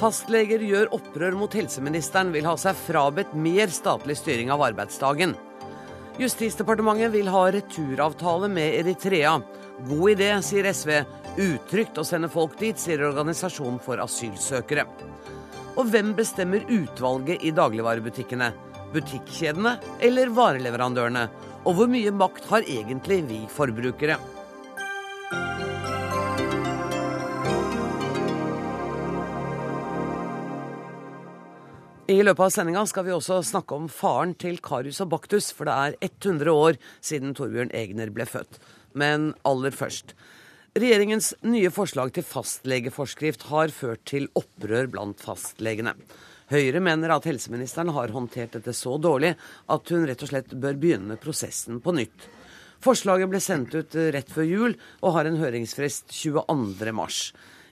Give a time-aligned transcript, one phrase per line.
[0.00, 5.34] Fastleger gjør opprør mot helseministeren, vil ha seg frabedt mer statlig styring av arbeidsdagen.
[6.20, 9.34] Justisdepartementet vil ha returavtale med Eritrea.
[9.90, 10.94] God idé, sier SV.
[11.40, 14.86] Utrygt å sende folk dit, sier Organisasjonen for asylsøkere.
[15.76, 18.50] Og hvem bestemmer utvalget i dagligvarebutikkene?
[18.96, 19.76] Butikkjedene
[20.08, 21.28] eller vareleverandørene?
[21.68, 24.16] Og hvor mye makt har egentlig vi forbrukere?
[32.10, 35.68] I løpet av sendinga skal vi også snakke om faren til Karius og Baktus, for
[35.68, 38.56] det er 100 år siden Torbjørn Egner ble født.
[38.98, 40.16] Men aller først.
[40.74, 45.94] Regjeringens nye forslag til fastlegeforskrift har ført til opprør blant fastlegene.
[46.50, 49.36] Høyre mener at helseministeren har håndtert dette så dårlig
[49.70, 52.26] at hun rett og slett bør begynne prosessen på nytt.
[52.82, 56.90] Forslaget ble sendt ut rett før jul og har en høringsfrist 22.3.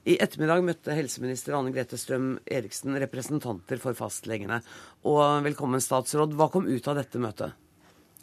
[0.09, 4.63] I ettermiddag møtte helseminister Anne Grete Strøm Eriksen representanter for fastlegene.
[5.05, 6.33] Og velkommen, statsråd.
[6.39, 7.53] Hva kom ut av dette møtet?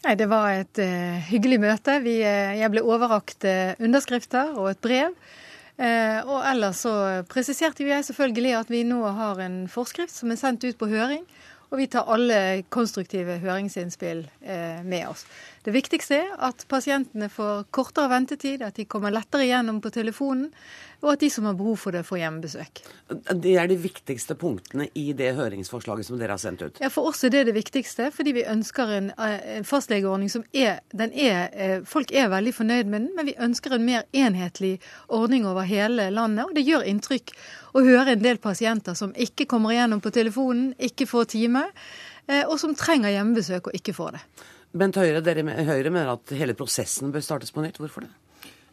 [0.01, 1.99] Nei, Det var et uh, hyggelig møte.
[2.01, 5.13] Vi, uh, jeg ble overrakt uh, underskrifter og et brev.
[5.75, 6.91] og ellers så
[7.27, 11.25] presiserte jeg selvfølgelig at vi nå har en forskrift som er sendt ut på høring.
[11.67, 14.21] Og vi tar alle konstruktive høringsinnspill
[14.87, 15.25] med oss.
[15.65, 20.51] Det viktigste er at pasientene får kortere ventetid, at de kommer lettere igjennom på telefonen
[21.05, 22.81] og at de som har behov for det, får hjemmebesøk.
[23.43, 26.79] Det er de viktigste punktene i det høringsforslaget som dere har sendt ut?
[26.81, 30.43] Ja, For oss er det det viktigste, fordi vi ønsker en, eh, en fastlegeordning som
[30.53, 34.79] er, er eh, Folk er veldig fornøyd med den, men vi ønsker en mer enhetlig
[35.07, 36.45] ordning over hele landet.
[36.45, 37.35] Og det gjør inntrykk
[37.73, 41.67] å høre en del pasienter som ikke kommer igjennom på telefonen, ikke får time,
[42.27, 44.25] eh, og som trenger hjemmebesøk og ikke får det.
[44.75, 47.79] Bent Høyre, dere, Høyre mener at hele prosessen bør startes på nytt.
[47.79, 48.11] Hvorfor det?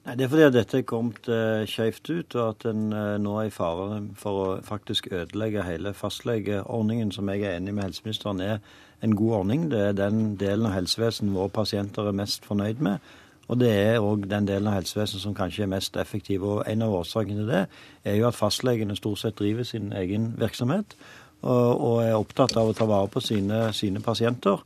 [0.03, 3.19] Nei, Det er fordi at dette er kommet eh, skjevt ut, og at en eh,
[3.22, 7.87] nå er i fare for å faktisk ødelegge hele fastlegeordningen, som jeg er enig med
[7.87, 8.59] helseministeren er
[9.03, 9.71] en god ordning.
[9.71, 13.15] Det er den delen av helsevesenet våre pasienter er mest fornøyd med.
[13.47, 16.43] Og det er òg den delen av helsevesenet som kanskje er mest effektiv.
[16.43, 17.65] Og en av årsakene til det
[18.10, 20.97] er jo at fastlegene stort sett driver sin egen virksomhet
[21.43, 24.62] og, og er opptatt av å ta vare på sine, sine pasienter.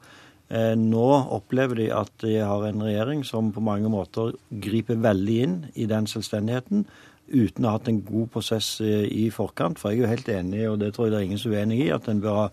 [0.49, 5.37] Eh, nå opplever de at de har en regjering som på mange måter griper veldig
[5.43, 6.87] inn i den selvstendigheten,
[7.27, 9.81] uten å ha hatt en god prosess i forkant.
[9.81, 11.65] For jeg er jo helt enig, og det tror jeg det er ingen som er
[11.65, 12.47] uenig i, at en bør ha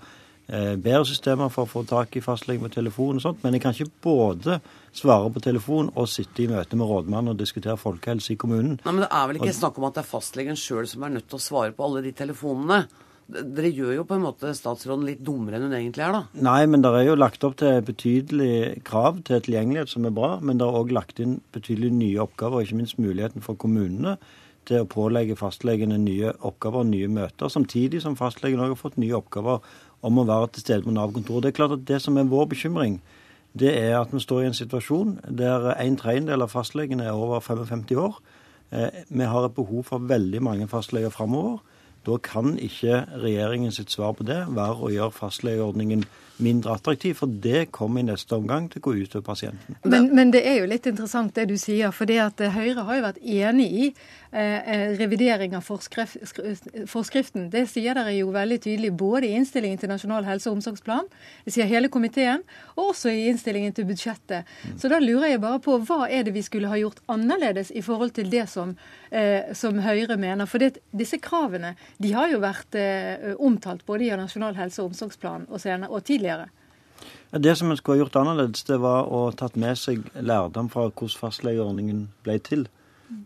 [0.48, 3.44] eh, bedre systemer for å få tak i fastlege med telefon og sånt.
[3.46, 4.59] Men jeg kan ikke både
[4.96, 8.80] svare på telefon og sitte i møte med rådmannen og diskutere folkehelse i kommunen.
[8.82, 11.18] Nei, Men det er vel ikke snakk om at det er fastlegen sjøl som er
[11.18, 12.84] nødt til å svare på alle de telefonene?
[13.31, 16.44] Dere gjør jo på en måte statsråden litt dummere enn hun egentlig er, da?
[16.44, 20.35] Nei, men det er jo lagt opp til betydelig krav til tilgjengelighet som er bra.
[20.44, 24.17] Men det er òg lagt inn betydelig nye oppgaver, ikke minst muligheten for kommunene
[24.67, 27.51] til å pålegge fastlegene nye oppgaver og nye møter.
[27.51, 29.63] Samtidig som fastlegen òg har fått nye oppgaver
[30.03, 31.45] om å være til stede på Nav-kontoret.
[31.45, 33.00] Det er klart at det som er vår bekymring,
[33.59, 37.44] det er at vi står i en situasjon der en tredjedel av fastlegene er over
[37.44, 38.17] 55 år.
[38.73, 41.61] Eh, vi har et behov for veldig mange fastleger framover.
[42.03, 46.03] Da kan ikke regjeringens svar på det være å gjøre fastlegeordningen
[46.38, 49.78] mindre attraktiv, for det kommer i neste omgang til å gå ut over pasienten.
[49.84, 53.00] Men, men, det er jo litt interessant det du sier, for det at Høyre har
[53.00, 53.88] jo vært enig i
[54.36, 55.62] Eh, eh, revidering av
[56.88, 57.50] forskriften.
[57.54, 61.06] Det sier dere jo veldig tydelig både i innstillingen til Nasjonal helse- og omsorgsplan,
[61.46, 62.42] det sier hele komiteen,
[62.74, 64.50] og også i innstillingen til budsjettet.
[64.66, 64.80] Mm.
[64.82, 67.84] Så da lurer jeg bare på hva er det vi skulle ha gjort annerledes i
[67.86, 68.76] forhold til det som,
[69.12, 70.50] eh, som Høyre mener.
[70.50, 74.96] For det, disse kravene de har jo vært eh, omtalt både i Nasjonal helse- og
[74.96, 76.22] omsorgsplan og, senere, og tidligere.
[77.34, 80.88] Det som en skulle ha gjort annerledes, det var å tatt med seg lærdom fra
[80.89, 82.67] hvordan fastlegeordningen ble til.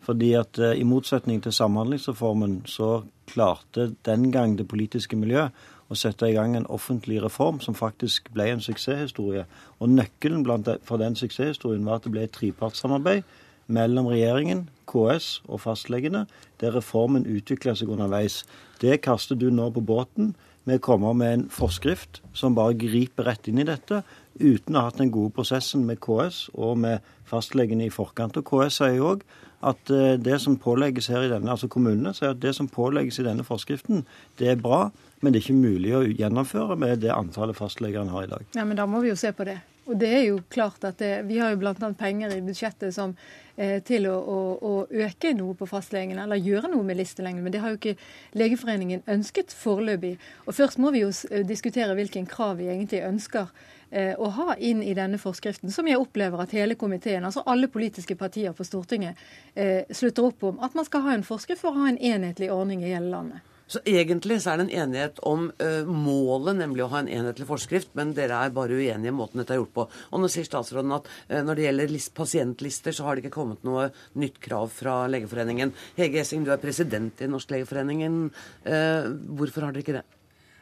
[0.04, 5.56] Fordi at eh, i motsetning til Samhandlingsreformen så klarte den gang det politiske miljøet
[5.88, 9.46] å sette i gang en offentlig reform som faktisk ble en suksesshistorie.
[9.80, 10.44] Og nøkkelen
[10.88, 13.24] for den suksesshistorien var at det ble et trepartssamarbeid
[13.68, 16.26] mellom regjeringen, KS og fastlegene,
[16.62, 18.46] der reformen utvikla seg underveis.
[18.82, 20.34] Det kaster du nå på båten.
[20.68, 24.02] Vi kommer med en forskrift som bare griper rett inn i dette,
[24.36, 28.36] uten å ha hatt den gode prosessen med KS og med fastlegene i forkant.
[28.36, 29.24] Og KS sier òg
[29.66, 33.22] at eh, det som pålegges her i denne, altså kommunene, sier at det som pålegges
[33.22, 34.04] i denne forskriften,
[34.42, 34.90] det er bra,
[35.22, 38.46] men det er ikke mulig å gjennomføre med det antallet fastleger en har i dag.
[38.60, 39.58] Ja, Men da må vi jo se på det.
[39.88, 41.74] Og det er jo klart at det, Vi har jo bl.a.
[41.96, 43.16] penger i budsjettet som,
[43.58, 44.74] til å, å, å,
[45.08, 47.42] øke noe på fastlegene, eller gjøre noe med listelengden.
[47.42, 47.96] Men det har jo ikke
[48.38, 50.14] Legeforeningen ønsket foreløpig.
[50.46, 51.10] Og først må vi jo
[51.48, 53.50] diskutere hvilken krav vi egentlig ønsker
[53.90, 57.70] Eh, å ha inn i denne forskriften, som jeg opplever at hele komiteen, altså alle
[57.72, 59.16] politiske partier på Stortinget,
[59.56, 60.60] eh, slutter opp om.
[60.60, 63.40] At man skal ha en forskrift for å ha en enhetlig ordning i hele landet.
[63.68, 67.48] Så egentlig så er det en enighet om uh, målet, nemlig å ha en enhetlig
[67.50, 69.88] forskrift, men dere er bare uenige i måten dette er gjort på.
[70.12, 73.36] Og nå sier statsråden at uh, når det gjelder list, pasientlister, så har det ikke
[73.36, 75.76] kommet noe nytt krav fra Legeforeningen.
[76.00, 78.22] Hege Essing, du er president i Norsk Legeforeningen.
[78.64, 80.08] Uh, hvorfor har dere ikke det?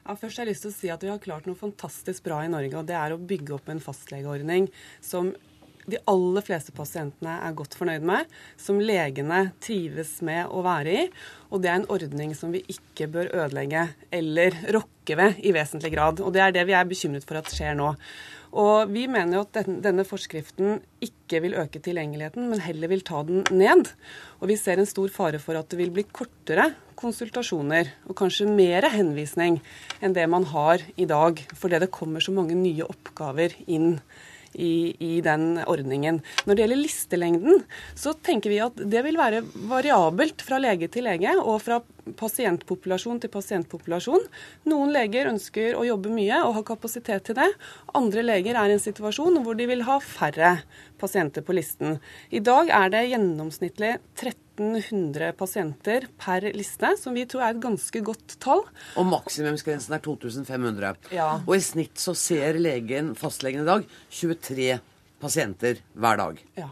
[0.06, 2.44] Ja, først har jeg lyst til å si at Vi har klart noe fantastisk bra
[2.46, 2.78] i Norge.
[2.78, 4.68] og Det er å bygge opp en fastlegeordning
[5.02, 5.32] som
[5.90, 11.04] de aller fleste pasientene er godt fornøyd med, som legene trives med å være i.
[11.54, 15.94] Og det er en ordning som vi ikke bør ødelegge eller rokke ved i vesentlig
[15.94, 16.24] grad.
[16.26, 17.94] Og det er det vi er bekymret for at skjer nå.
[18.56, 23.20] Og vi mener jo at denne forskriften ikke vil øke tilgjengeligheten, men heller vil ta
[23.28, 23.90] den ned.
[24.40, 28.48] Og vi ser en stor fare for at det vil bli kortere konsultasjoner og kanskje
[28.48, 29.60] mer henvisning
[30.00, 34.00] enn det man har i dag, fordi det kommer så mange nye oppgaver inn
[34.56, 36.22] i, i, den ordningen.
[36.46, 37.66] Når det gjelder listelengden,
[37.96, 41.82] så tenker vi at det vil være variabelt fra lege til lege og fra
[42.20, 44.26] pasientpopulasjon til pasientpopulasjon.
[44.70, 47.50] Noen leger ønsker å jobbe mye og ha kapasitet til det.
[47.98, 50.58] Andre leger er i en situasjon hvor de vil ha færre
[51.02, 52.00] pasienter på listen.
[52.30, 53.96] I dag er det gjennomsnittlig
[54.56, 58.64] 1300 pasienter per liste, som vi tror er et ganske godt tall.
[59.00, 60.96] Og maksimumsgrensen er 2500.
[61.16, 61.30] Ja.
[61.44, 64.80] Og i snitt så ser legen, fastlegen i dag, 23
[65.22, 66.44] pasienter hver dag.
[66.60, 66.72] Ja.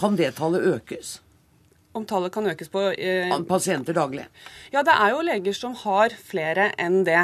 [0.00, 1.20] Kan det tallet økes?
[1.96, 4.26] om tallet kan økes på eh, Pasienter daglig?
[4.68, 7.22] Ja, det er jo leger som har flere enn det.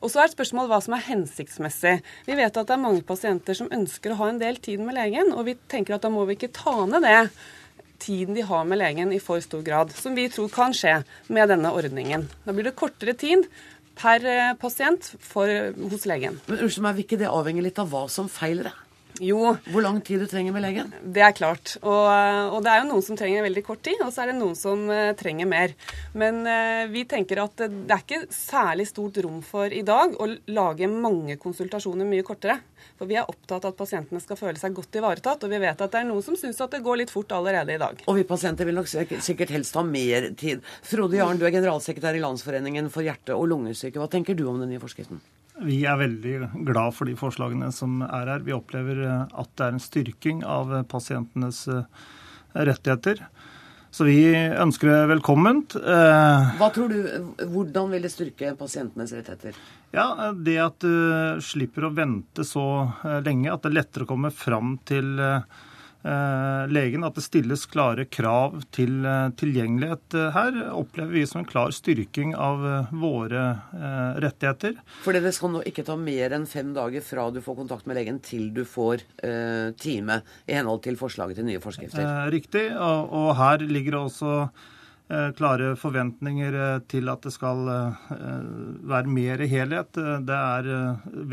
[0.00, 1.98] Og så er et spørsmål hva som er hensiktsmessig.
[2.26, 4.96] Vi vet at det er mange pasienter som ønsker å ha en del tid med
[4.96, 7.18] legen, og vi tenker at da må vi ikke ta ned det
[8.00, 11.52] tiden de har med legen i for stor grad, som vi tror kan skje med
[11.52, 12.28] denne ordningen.
[12.46, 13.46] Da blir det kortere tid
[14.00, 15.50] per eh, pasient for,
[15.92, 16.40] hos legen.
[16.48, 18.86] Men unnskyld meg, Vil ikke det avhenge litt av hva som feiler deg?
[19.20, 19.54] Jo.
[19.68, 20.92] Hvor lang tid du trenger med legen?
[21.04, 21.74] Det er klart.
[21.82, 22.06] Og,
[22.54, 24.56] og, det er jo noen som trenger veldig kort tid, og så er det noen
[24.56, 25.74] som uh, trenger mer.
[26.16, 30.28] Men uh, vi tenker at det er ikke særlig stort rom for i dag å
[30.56, 32.60] lage mange konsultasjoner mye kortere.
[32.96, 35.84] For vi er opptatt av at pasientene skal føle seg godt ivaretatt, og vi vet
[35.84, 38.04] at det er noen som syns at det går litt fort allerede i dag.
[38.08, 40.64] Og vi pasienter vil nok sikkert helst ha mer tid.
[40.86, 44.00] Frode Jarn, du er generalsekretær i Landsforeningen for hjerte- og lungesyke.
[44.00, 45.20] Hva tenker du om den nye forskriften?
[45.60, 48.44] Vi er veldig glad for de forslagene som er her.
[48.46, 51.84] Vi opplever eh, at det er en styrking av eh, pasientenes eh,
[52.56, 53.26] rettigheter.
[53.90, 55.74] Så vi ønsker det velkomment.
[55.74, 56.98] Hva tror du,
[57.50, 59.56] Hvordan vil det styrke pasientenes rettigheter?
[59.90, 62.62] Ja, Det at du slipper å vente så
[63.26, 65.18] lenge, at det er lettere å komme fram til
[66.02, 71.48] legen at det stilles klare krav til eh, tilgjengelighet eh, her, opplever vi som en
[71.48, 73.42] klar styrking av våre
[74.20, 74.78] rettigheter.
[75.04, 77.98] For det skal nå ikke ta mer enn fem dager fra du får kontakt med
[78.00, 82.04] legen til du får eh, time, i henhold til forslaget til nye forskrifter?
[82.04, 86.56] Eh, riktig, og, her ligger det også eh, klare forventninger
[86.90, 87.66] til at det skal
[88.90, 90.00] være mer helhet.
[90.24, 90.72] Det er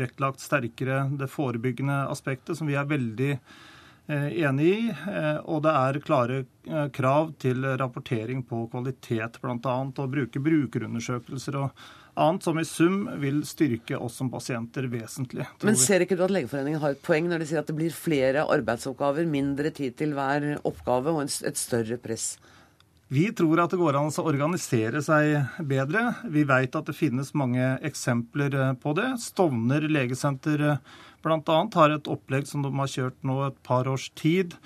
[0.02, 3.67] vektlagt sterkere det forebyggende aspektet, som vi er veldig Eh,
[4.08, 4.88] enig i.
[4.88, 9.78] Eh, og det er klare eh, krav til rapportering på kvalitet, bl.a.
[9.88, 11.88] Å bruke brukerundersøkelser og
[12.18, 15.46] annet som i sum vil styrke oss som pasienter vesentlig.
[15.62, 17.94] Men ser ikke du at Legeforeningen har et poeng når de sier at det blir
[17.94, 22.32] flere arbeidsoppgaver, mindre tid til hver oppgave og et større press?
[23.08, 26.10] Vi tror at det går an å organisere seg bedre.
[26.28, 29.14] Vi vet at det finnes mange eksempler på det.
[29.22, 30.74] Stovner legesenter
[31.28, 31.58] bl.a.
[31.74, 34.56] har et opplegg som de har kjørt nå et par års tid,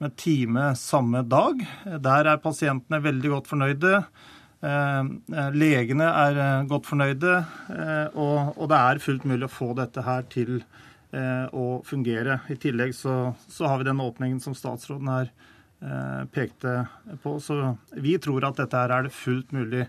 [0.00, 1.60] med time samme dag.
[2.00, 3.98] Der er pasientene veldig godt fornøyde.
[4.60, 5.00] Eh,
[5.36, 7.34] eh, legene er eh, godt fornøyde,
[8.20, 10.62] og det er fullt mulig å få dette her til
[11.10, 12.36] å fungere.
[12.54, 15.32] I tillegg så, så har vi den åpningen som statsråden her
[16.30, 16.84] pekte
[17.24, 17.32] på.
[17.42, 17.56] Så
[17.98, 19.88] vi tror at dette her er det fullt mulig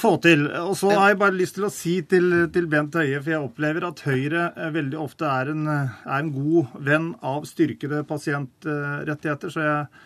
[0.00, 0.46] få til.
[0.62, 3.46] Og så har jeg bare lyst til å si til, til Bent Høie, for jeg
[3.48, 9.52] opplever at Høyre veldig ofte er en, er en god venn av styrkede pasientrettigheter.
[9.52, 10.04] Så jeg,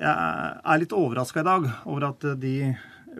[0.00, 2.56] jeg er litt overraska i dag over at de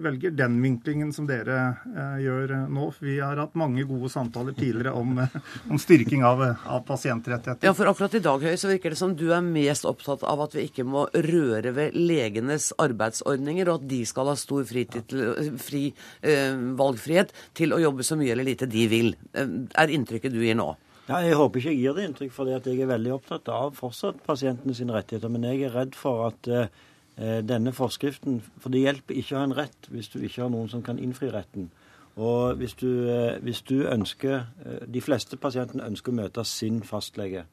[0.00, 2.88] velger den vinklingen som dere eh, gjør nå.
[2.98, 5.36] Vi har hatt mange gode samtaler tidligere om, eh,
[5.70, 7.66] om styrking av, av, pasientrettigheter.
[7.66, 10.44] Ja, for akkurat i dag Høy, så virker det som du er mest opptatt av
[10.46, 15.26] at vi ikke må røre ved legenes arbeidsordninger, og at de skal ha stor til,
[15.60, 15.84] fri
[16.22, 19.14] eh, valgfrihet til å jobbe så mye eller lite de vil.
[19.34, 20.72] Eh, er inntrykket du gir nå?
[21.04, 24.24] Ja, Jeg håper ikke jeg gir det inntrykk, for jeg er veldig opptatt av fortsatt
[24.24, 25.28] pasientene sine rettigheter.
[25.32, 26.72] Men jeg er redd for at eh, Eh,
[27.16, 28.40] denne forskriften.
[28.58, 30.98] For det hjelper ikke å ha en rett hvis du ikke har noen som kan
[30.98, 31.68] innfri retten.
[32.16, 34.34] Og hvis du, eh, hvis du ønsker
[34.66, 37.46] eh, De fleste pasientene ønsker å møte sin fastlege.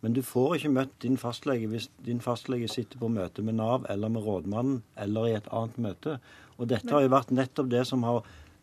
[0.00, 3.86] Men du får ikke møtt din fastlege hvis din fastlege sitter på møte med Nav
[3.88, 6.18] eller med rådmannen eller i et annet møte.
[6.58, 8.20] Og dette har jo vært nettopp det som har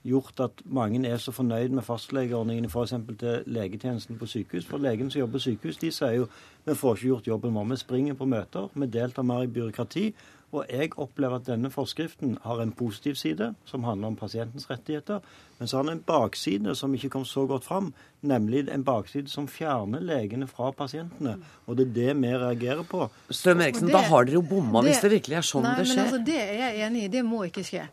[0.07, 2.93] gjort at mange er så fornøyd med fastlegeordningen f.eks.
[3.19, 4.65] til legetjenesten på sykehus.
[4.65, 6.27] For legene som jobber på sykehus, de sier jo
[6.65, 7.71] vi får ikke gjort jobben vår.
[7.71, 10.11] Vi springer på møter, vi deltar mer i byråkrati.
[10.51, 15.21] Og jeg opplever at denne forskriften har en positiv side, som handler om pasientens rettigheter.
[15.59, 19.31] Men så har den en bakside som ikke kom så godt fram, nemlig en bakside
[19.31, 21.37] som fjerner legene fra pasientene.
[21.65, 23.07] Og det er det vi reagerer på.
[23.29, 26.01] Strøm Eriksen, da har dere jo bomma hvis det virkelig er sånn nei, det skjer.
[26.01, 27.11] Nei, Men altså, det er jeg enig i.
[27.15, 27.87] Det må ikke skje.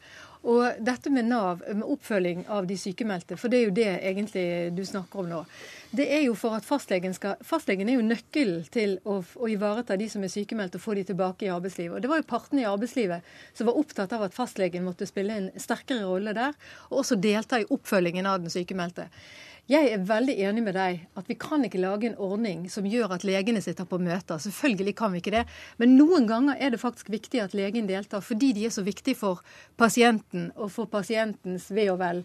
[0.47, 4.45] Og dette med Nav, med oppfølging av de sykemeldte, for det er jo det egentlig
[4.77, 5.41] du snakker om nå.
[5.91, 9.97] Det er jo for at fastlegen skal Fastlegen er jo nøkkelen til å, å ivareta
[9.99, 11.97] de som er sykemeldte og få de tilbake i arbeidslivet.
[11.97, 15.35] Og Det var jo partene i arbeidslivet som var opptatt av at fastlegen måtte spille
[15.35, 16.55] en sterkere rolle der,
[16.91, 19.09] og også delta i oppfølgingen av den sykemeldte.
[19.69, 23.13] Jeg er veldig enig med deg at vi kan ikke lage en ordning som gjør
[23.19, 24.41] at legene sitter på møter.
[24.41, 25.43] Selvfølgelig kan vi ikke det.
[25.77, 29.19] Men noen ganger er det faktisk viktig at legen deltar, fordi de er så viktige
[29.21, 29.43] for
[29.77, 32.23] pasienten og for pasientens ve og vel.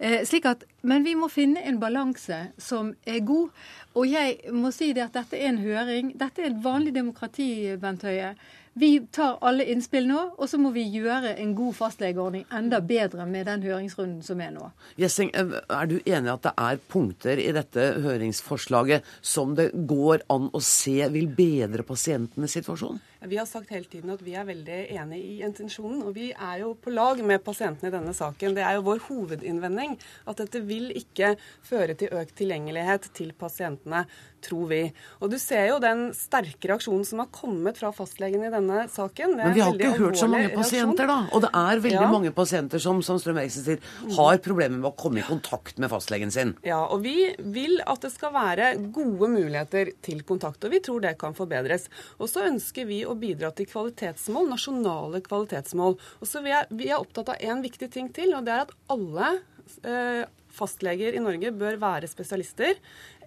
[0.00, 3.52] Eh, slik at, men vi må finne en balanse som er god.
[3.92, 6.14] Og jeg må si det at dette er en høring.
[6.16, 8.32] Dette er et vanlig demokrati, Bent Høie.
[8.78, 13.24] Vi tar alle innspill nå, og så må vi gjøre en god fastlegeordning enda bedre
[13.26, 14.68] med den høringsrunden som er nå.
[15.00, 19.72] Jessing, eh, er du enig i at det er punkter i dette høringsforslaget som det
[19.90, 23.00] går an å se vil bedre pasientenes situasjon?
[23.26, 26.60] Vi har sagt hele tiden at vi er veldig enig i intensjonen, og vi er
[26.62, 28.54] jo på lag med pasientene i denne saken.
[28.54, 29.96] Det er jo vår hovedinnvending
[30.30, 31.32] at dette vil ikke
[31.66, 34.04] føre til økt tilgjengelighet til pasientene,
[34.44, 34.80] tror vi.
[35.22, 39.36] Og du ser jo den sterke reaksjonen som har kommet fra fastlegen i denne saken.
[39.38, 41.18] Men vi har ikke hørt så mange pasienter, da.
[41.32, 42.12] Og det er veldig ja.
[42.12, 43.82] mange pasienter som, som Strøm Eriksen sier,
[44.16, 46.54] har problemer med å komme i kontakt med fastlegen sin.
[46.66, 51.04] Ja, og vi vil at det skal være gode muligheter til kontakt, og vi tror
[51.04, 51.88] det kan forbedres.
[52.18, 55.98] Og så ønsker vi å bidra til kvalitetsmål, nasjonale kvalitetsmål.
[56.20, 58.66] Og så vi er, vi er opptatt av en viktig ting til, og det er
[58.66, 59.36] at alle
[59.84, 60.26] eh,
[60.58, 62.78] fastleger i Norge bør være spesialister,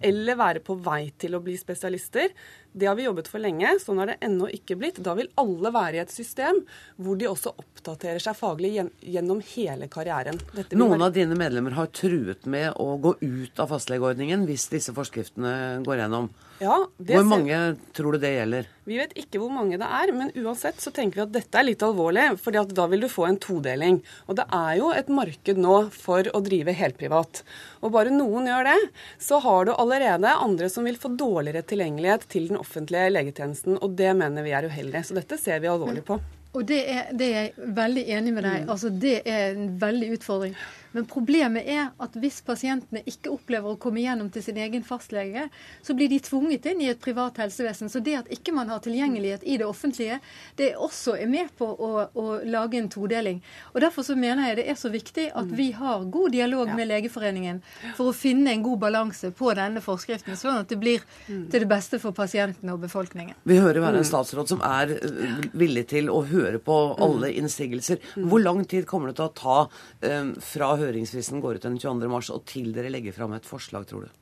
[0.02, 2.34] eller være på vei til å bli spesialister.
[2.72, 5.00] Det har vi jobbet for lenge, sånn har det ennå ikke blitt.
[5.04, 6.62] Da vil alle være i et system
[6.96, 10.40] hvor de også oppdaterer seg faglig gjennom hele karrieren.
[10.72, 11.10] Noen være...
[11.10, 16.04] av dine medlemmer har truet med å gå ut av fastlegeordningen hvis disse forskriftene går
[16.04, 16.32] gjennom.
[16.62, 17.58] Ja, hvor mange
[17.96, 18.68] tror du det gjelder?
[18.86, 21.66] Vi vet ikke hvor mange det er, men uansett så tenker vi at dette er
[21.66, 22.38] litt alvorlig.
[22.38, 24.00] for da vil du få en todeling.
[24.30, 27.42] Og det er jo et marked nå for å drive helprivat.
[27.82, 28.78] Og bare noen gjør det,
[29.18, 33.78] så har du allerede andre som vil få dårligere tilgjengelighet til den offentlige legetjenesten.
[33.78, 35.04] Og det mener vi er uheldig.
[35.04, 36.18] Så dette ser vi alvorlig på.
[36.52, 38.64] Og det er, det er jeg veldig enig med deg.
[38.64, 38.70] Mm.
[38.70, 40.56] Altså, det er en veldig utfordring.
[40.92, 45.48] Men problemet er at hvis pasientene ikke opplever å komme gjennom til sin egen fastlege,
[45.82, 47.90] så blir de tvunget inn i et privat helsevesen.
[47.92, 50.20] Så det at ikke man har tilgjengelighet i det offentlige,
[50.60, 53.42] det også er med på å, å lage en todeling.
[53.72, 56.88] Og Derfor så mener jeg det er så viktig at vi har god dialog med
[56.88, 57.60] Legeforeningen
[57.96, 61.68] for å finne en god balanse på denne forskriften, sånn at det blir til det
[61.70, 63.36] beste for pasientene og befolkningen.
[63.48, 68.02] Vi hører være en statsråd som er eh, villig til å høre på alle innsigelser.
[68.16, 72.10] Hvor lang tid kommer det til å ta um, fra høringsfristen går ut den 22.
[72.12, 74.18] mars, og til dere legger fram et forslag, tror du?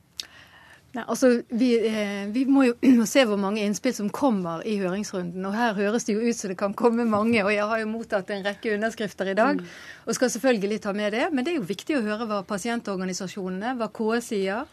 [0.91, 5.45] Nei, altså, vi, eh, vi, må jo se hvor mange innspill som kommer i høringsrunden.
[5.47, 7.39] og Her høres det jo ut som det kan komme mange.
[7.45, 9.69] og Jeg har jo mottatt en rekke underskrifter i dag mm.
[10.05, 11.29] og skal selvfølgelig ta med det.
[11.31, 14.67] Men det er jo viktig å høre hva pasientorganisasjonene, hva KS sier.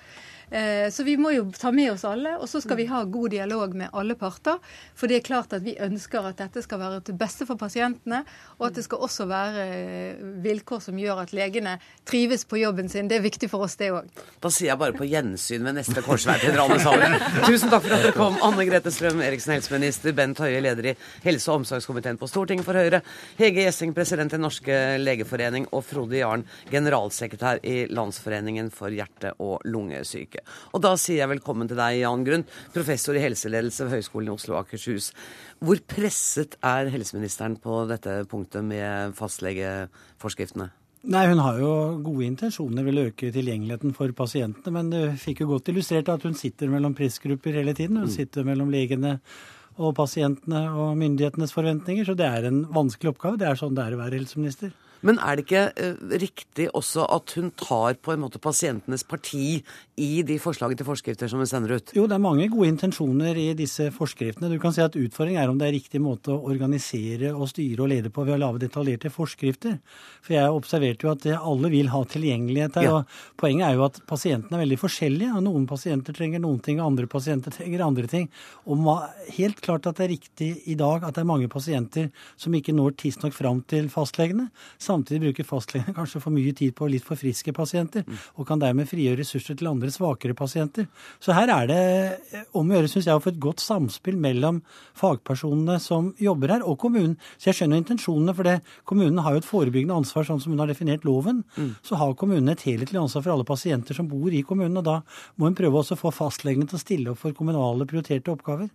[0.51, 3.35] Eh, så vi må jo ta med oss alle, og så skal vi ha god
[3.35, 4.59] dialog med alle parter.
[4.97, 8.23] For det er klart at vi ønsker at dette skal være til beste for pasientene,
[8.59, 11.77] og at det skal også være eh, vilkår som gjør at legene
[12.09, 13.11] trives på jobben sin.
[13.11, 14.09] Det er viktig for oss, det òg.
[14.41, 17.19] Da sier jeg bare på gjensyn ved neste korsvei til Drammenshallen.
[17.19, 17.45] alle.
[17.47, 18.39] Tusen takk for at dere kom.
[18.45, 20.17] Anne Grete Strøm Eriksen, helseminister.
[20.17, 23.03] Bent Høie, leder i helse- og omsorgskomiteen på Stortinget for Høyre.
[23.39, 25.69] Hege Gjessing, president i Norske legeforening.
[25.77, 30.57] Og Frode Jarn, generalsekretær i Landsforeningen for hjerte- og lungesyke uke.
[30.75, 34.35] Og da sier jeg velkommen til deg, Jan Grunn, professor i helseledelse ved Høgskolen i
[34.35, 35.13] Oslo og Akershus.
[35.59, 40.71] Hvor presset er helseministeren på dette punktet med fastlegeforskriftene?
[41.09, 41.71] Nei, Hun har jo
[42.03, 44.73] gode intensjoner, vil øke tilgjengeligheten for pasientene.
[44.75, 47.97] Men det fikk jo godt illustrert at hun sitter mellom prisgrupper hele tiden.
[47.97, 48.17] Hun mm.
[48.17, 49.19] sitter mellom legene
[49.79, 52.05] og pasientene og myndighetenes forventninger.
[52.05, 53.39] Så det er en vanskelig oppgave.
[53.39, 54.75] Det er sånn det er å være helseminister.
[55.07, 59.61] Men er det ikke eh, riktig også at hun tar på en måte pasientenes parti
[59.99, 61.93] i de forslagene til forskrifter som hun sender ut?
[61.97, 64.51] Jo, det er mange gode intensjoner i disse forskriftene.
[64.53, 67.85] Du kan si at Utfordringen er om det er riktig måte å organisere og styre
[67.85, 69.79] og lede på ved å lage detaljerte forskrifter.
[70.25, 72.89] For jeg observerte jo at alle vil ha tilgjengelighet her.
[72.89, 73.01] Ja.
[73.01, 75.35] og Poenget er jo at pasientene er veldig forskjellige.
[75.37, 78.31] og Noen pasienter trenger noen ting, og andre pasienter trenger andre ting.
[78.71, 78.87] Og
[79.37, 82.77] helt klart at det er riktig i dag at det er mange pasienter som ikke
[82.77, 87.19] når tidsnok fram til fastlegene Samtidig bruker fastlegene kanskje for mye tid på litt for
[87.19, 88.05] friske pasienter,
[88.37, 90.89] og kan dermed frigjøre ressurser til andre svakere pasienter.
[91.23, 94.61] Så her er det om å gjøre, syns jeg, å få et godt samspill mellom
[94.99, 97.17] fagpersonene som jobber her, og kommunen.
[97.37, 100.63] Så jeg skjønner intensjonene, for det, kommunen har jo et forebyggende ansvar, sånn som hun
[100.63, 101.45] har definert loven.
[101.57, 101.73] Mm.
[101.87, 105.01] Så har kommunen et helhetlig ansvar for alle pasienter som bor i kommunen, og da
[105.37, 108.71] må hun prøve også å få fastlegene til å stille opp for kommunale prioriterte oppgaver.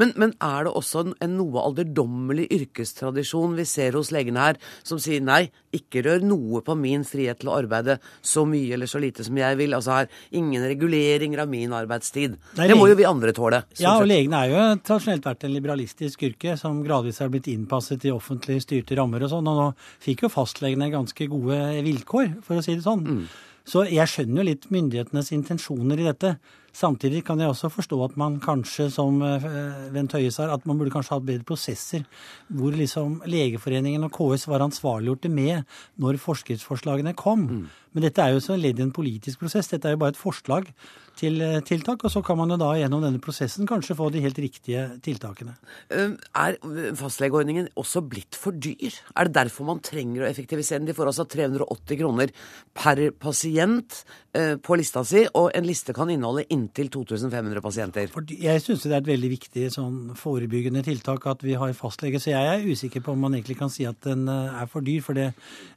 [0.00, 4.60] Men, men, er det også en, en, noe alderdommelig yrkestradisjon vi ser hos legene her,
[4.86, 8.90] som sier nei, ikke rør noe på min frihet til å arbeide så mye eller
[8.90, 9.76] så lite som jeg vil.
[9.76, 12.36] Altså her, ingen reguleringer av min arbeidstid.
[12.56, 13.62] Det, det må jo vi andre tåle.
[13.80, 18.04] Ja, og legene er jo tradisjonelt vært en liberalistisk yrke som gradvis har blitt innpasset
[18.08, 19.48] i offentlig styrte rammer og sånn.
[19.48, 19.70] Og nå
[20.04, 23.06] fikk jo fastlegene ganske gode vilkår, for å si det sånn.
[23.06, 23.24] Mm.
[23.68, 26.34] Så jeg skjønner jo litt myndighetenes intensjoner i dette.
[26.72, 30.78] Samtidig kan jeg også forstå at man kanskje, som Bent eh, Høie sa, at man
[30.80, 32.06] burde kanskje hatt bedre prosesser
[32.48, 35.66] hvor liksom Legeforeningen og KS var ansvarliggjorte med
[36.00, 37.44] når forskriftsforslagene kom.
[37.44, 37.66] Mm.
[37.92, 39.68] Men dette er jo så ledd i en politisk prosess.
[39.68, 40.70] Dette er jo bare et forslag
[41.18, 42.04] til eh, tiltak.
[42.04, 45.54] Og så kan man jo da gjennom denne prosessen kanskje få de helt riktige tiltakene.
[45.92, 46.14] Eh,
[46.44, 46.58] er
[46.98, 48.96] fastlegeordningen også blitt for dyr?
[49.16, 50.90] Er det derfor man trenger å effektivisere den?
[50.90, 52.32] De får altså 380 kroner
[52.76, 54.02] per pasient
[54.36, 58.10] eh, på lista si, og en liste kan inneholde inntil 2500 pasienter.
[58.32, 62.20] Jeg syns det er et veldig viktig sånn forebyggende tiltak at vi har fastlege.
[62.22, 65.00] Så jeg er usikker på om man egentlig kan si at den er for dyr.
[65.02, 65.32] For det,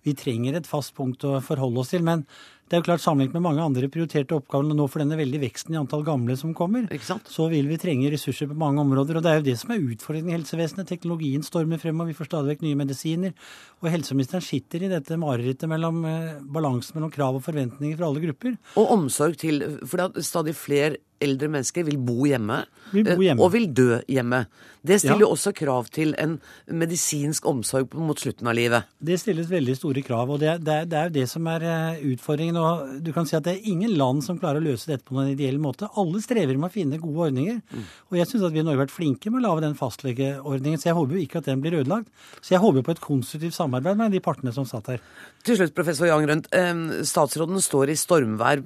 [0.06, 2.04] vi trenger et fast punkt å forholde oss til.
[2.06, 2.26] Men
[2.66, 5.76] det er jo klart Sammenlignet med mange andre prioriterte oppgaver, nå for denne veldig veksten
[5.76, 6.88] i antall gamle som kommer,
[7.30, 9.20] så vil vi trenge ressurser på mange områder.
[9.20, 10.90] og Det er jo det som er utfordringen i helsevesenet.
[10.90, 13.36] Teknologien stormer frem, og vi får stadig vekk nye medisiner.
[13.84, 18.26] Og helseministeren sitter i dette marerittet mellom eh, balansen mellom krav og forventninger fra alle
[18.26, 18.58] grupper.
[18.82, 23.22] Og omsorg til For det er stadig flere eldre mennesker vil bo hjemme, vil bo
[23.24, 23.42] hjemme.
[23.42, 24.46] og vil dø hjemme.
[24.86, 25.34] Det stiller jo ja.
[25.34, 26.36] også krav til en
[26.70, 28.86] medisinsk omsorg mot slutten av livet.
[29.02, 32.04] Det stilles veldig store krav, og det, det, det er jo det som er eh,
[32.12, 32.60] utfordringen.
[32.62, 35.18] og Du kan si at det er ingen land som klarer å løse dette på
[35.18, 35.90] noen ideell måte.
[35.98, 37.62] Alle strever med å finne gode ordninger.
[37.66, 37.88] Mm.
[38.12, 40.82] Og jeg syns at vi i Norge har vært flinke med å lage den fastlegeordningen,
[40.82, 42.12] så jeg håper jo ikke at den blir ødelagt.
[42.42, 45.02] Så jeg håper på et konstruktivt samarbeid med de partene som satt her.
[45.46, 46.52] Til slutt, professor Jan Grønt.
[47.06, 48.64] Statsråden står i stormvær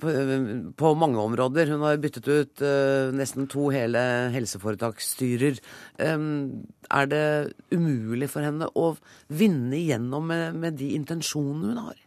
[0.79, 1.71] på mange områder.
[1.73, 4.01] Hun har byttet ut ut uh, nesten to hele
[4.33, 5.59] helseforetaksstyrer.
[6.01, 7.25] Um, er det
[7.73, 8.93] umulig for henne å
[9.29, 12.05] vinne igjennom med, med de intensjonene hun har?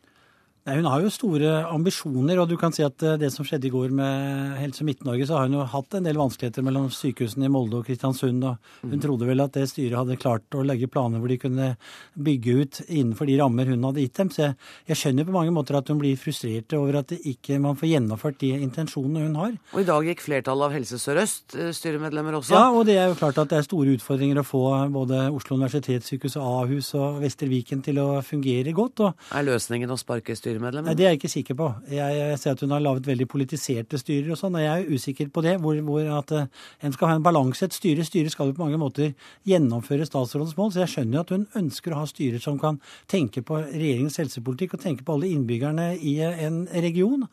[0.63, 3.67] Nei, Hun har jo store ambisjoner, og du kan si at eh, det som skjedde
[3.67, 7.49] i går med Helse Midt-Norge, så har hun jo hatt en del vanskeligheter mellom sykehusene
[7.49, 8.45] i Molde og Kristiansund.
[8.47, 9.01] og Hun mm.
[9.03, 11.73] trodde vel at det styret hadde klart å legge planer hvor de kunne
[12.15, 14.31] bygge ut innenfor de rammer hun hadde gitt dem.
[14.31, 14.57] Så jeg,
[14.93, 18.39] jeg skjønner på mange måter at hun blir frustrert over at ikke man får gjennomført
[18.45, 19.59] de intensjonene hun har.
[19.75, 22.55] Og i dag gikk flertallet av Helse Sør-Øst eh, styremedlemmer også?
[22.55, 24.63] Ja, og det er jo klart at det er store utfordringer å få
[24.95, 29.09] både Oslo universitetssykehus og Ahus og Vestre Viken til å fungere godt.
[29.35, 30.52] Er løsningen å sparke styret?
[30.53, 30.85] Styremedlem?
[30.87, 31.69] Nei, Det er jeg ikke sikker på.
[31.91, 34.93] Jeg, jeg ser at hun har laget veldig politiserte styrer og sånn, og jeg er
[34.93, 35.57] usikker på det.
[35.63, 36.47] Hvor, hvor at uh,
[36.83, 37.65] en skal ha en balanse.
[37.65, 39.13] Et styre, styre skal jo på mange måter
[39.49, 40.73] gjennomføre statsrådens mål.
[40.75, 44.21] Så jeg skjønner jo at hun ønsker å ha styrer som kan tenke på regjeringens
[44.23, 47.29] helsepolitikk og tenke på alle innbyggerne i en region.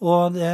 [0.00, 0.50] Og det,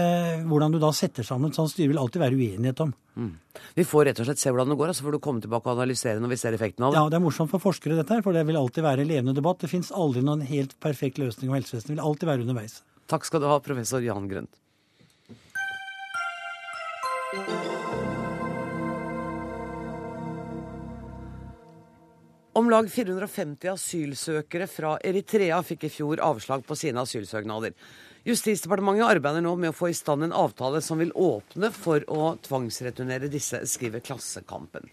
[0.50, 2.90] hvordan du da setter sammen et sånt styre, vil alltid være uenighet om.
[3.14, 3.30] Mm.
[3.78, 5.78] Vi får rett og slett se hvordan det går, så får du komme tilbake og
[5.78, 6.98] analysere når vi ser effekten av det.
[6.98, 9.36] Ja, det er morsomt for forskere dette her, for det vil alltid være en levende
[9.38, 9.62] debatt.
[9.62, 12.80] Det fins aldri noen helt perfekt løsning, om helsevesenet vil alltid være underveis.
[13.06, 14.58] Takk skal du ha, professor Jan Grønt.
[22.56, 27.74] Om lag 450 asylsøkere fra Eritrea fikk i fjor avslag på sine asylsøknader.
[28.26, 32.32] Justisdepartementet arbeider nå med å få i stand en avtale som vil åpne for å
[32.42, 34.88] tvangsreturnere disse, skriver Klassekampen.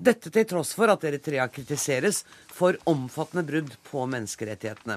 [0.00, 4.96] Dette til tross for at Eritrea kritiseres for omfattende brudd på menneskerettighetene.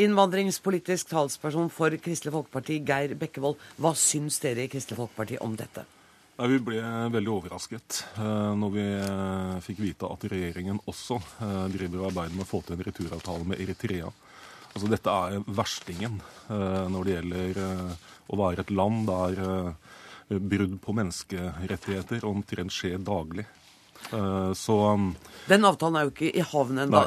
[0.00, 5.84] Innvandringspolitisk talsperson for Kristelig Folkeparti, Geir Bekkevold, hva syns dere i Kristelig Folkeparti om dette?
[6.48, 6.80] Vi ble
[7.12, 12.38] veldig overrasket eh, når vi eh, fikk vite at regjeringen også eh, driver og arbeider
[12.38, 14.08] med å få til en returavtale med Eritrea.
[14.72, 19.90] Altså, dette er verstingen uh, når det gjelder uh, å være et land der uh,
[20.32, 23.44] brudd på menneskerettigheter omtrent skjer daglig.
[24.58, 25.12] Så um,
[25.46, 27.02] Den avtalen er jo ikke i havn ennå.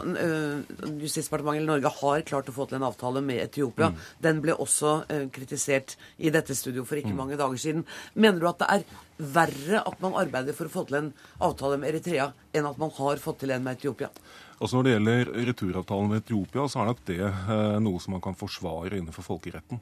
[1.01, 3.89] Justisdepartementet i Norge har klart å få til en avtale med Etiopia.
[3.91, 3.97] Mm.
[4.23, 4.93] Den ble også
[5.35, 7.19] kritisert i dette studio for ikke mm.
[7.19, 7.83] mange dager siden.
[8.15, 8.87] Mener du at det er
[9.35, 11.11] verre at man arbeider for å få til en
[11.43, 14.13] avtale med Eritrea, enn at man har fått til en med Etiopia?
[14.55, 18.23] Altså Når det gjelder returavtalen med Etiopia, så er nok det eh, noe som man
[18.23, 19.81] kan forsvare innenfor folkeretten.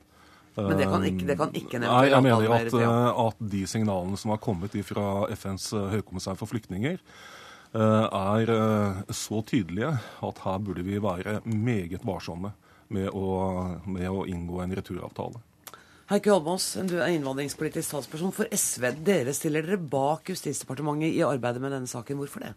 [0.58, 4.18] Men det kan ikke, det kan ikke Nei, jeg mener at, eh, at, de signalene
[4.22, 7.00] som har kommet fra FNs eh, høykommissær for flyktninger,
[7.74, 8.50] er
[9.18, 12.52] så tydelige at her burde vi være meget varsomme.
[12.94, 13.30] med å,
[13.90, 15.40] med å inngå en returavtale.
[16.12, 18.90] Heikki Holmås, du er innvandringspolitisk talsperson for SV.
[19.08, 22.20] Dere stiller dere bak Justisdepartementet i arbeidet med denne saken.
[22.22, 22.52] Hvorfor det?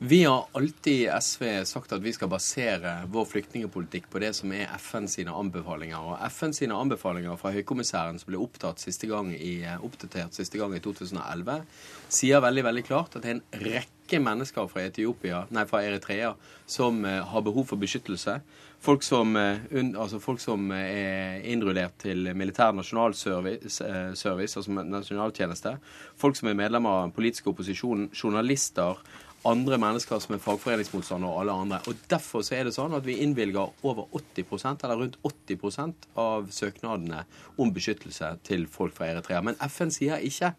[0.00, 4.52] Vi har alltid i SV sagt at vi skal basere vår flyktningepolitikk på det som
[4.54, 5.98] er FN sine anbefalinger.
[5.98, 8.38] Og FN sine anbefalinger fra høykommissæren som ble
[8.78, 11.66] siste i, oppdatert siste gang i 2011,
[12.14, 16.30] sier veldig veldig klart at det er en rekke mennesker fra, Etiopia, nei, fra Eritrea
[16.64, 18.38] som uh, har behov for beskyttelse.
[18.78, 19.58] Folk som, uh,
[19.98, 25.74] altså folk som er innrullert til militær nasjonalservice, altså nasjonaltjeneste.
[26.16, 29.02] Folk som er medlemmer av den politiske opposisjonen, journalister
[29.48, 31.78] andre mennesker som er fagforeningsmotstandere og alle andre.
[31.88, 36.50] Og Derfor så er det sånn at vi innvilger over 80% eller rundt 80% av
[36.54, 37.24] søknadene
[37.60, 39.42] om beskyttelse til folk fra Eritrea.
[39.44, 40.54] Men FN sier ikke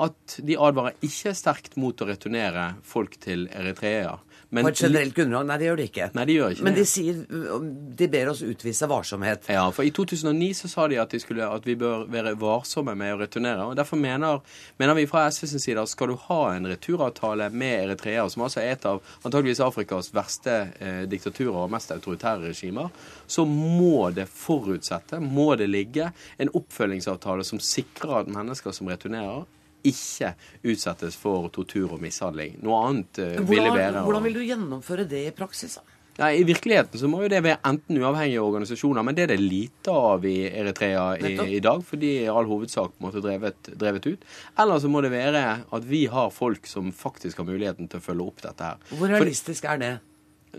[0.00, 4.18] at de advarer ikke sterkt mot å returnere folk til Eritrea.
[4.52, 5.46] Men, på et generelt grunnlag?
[5.48, 6.06] Nei, det gjør de ikke.
[6.12, 7.20] Nei, de gjør ikke Men de, sier,
[8.00, 9.46] de ber oss utvise varsomhet.
[9.48, 12.92] Ja, for i 2009 så sa de at, de skulle, at vi bør være varsomme
[13.00, 13.64] med å returnere.
[13.70, 14.42] og Derfor mener,
[14.82, 18.60] mener vi fra SVs side at skal du ha en returavtale med Eritrea, som altså
[18.60, 22.92] er et av antageligvis Afrikas verste eh, diktaturer og mest autoritære regimer,
[23.24, 29.48] så må det forutsette, må det ligge, en oppfølgingsavtale som sikrer at mennesker som returnerer,
[29.88, 30.34] ikke
[30.72, 32.58] utsettes for tortur og mishandling.
[32.62, 35.78] Noe annet uh, ville være Hvordan vil du gjennomføre det i praksis?
[35.80, 35.92] da?
[36.20, 39.40] Nei, I virkeligheten så må jo det være enten uavhengige organisasjoner, men det er det
[39.40, 43.70] lite av i Eritrea i, i dag, for de er i all hovedsak måtte drevet,
[43.80, 44.26] drevet, ut.
[44.60, 48.04] Eller så må det være at vi har folk som faktisk har muligheten til å
[48.04, 48.84] følge opp dette her.
[48.92, 49.92] Hvor realistisk er det?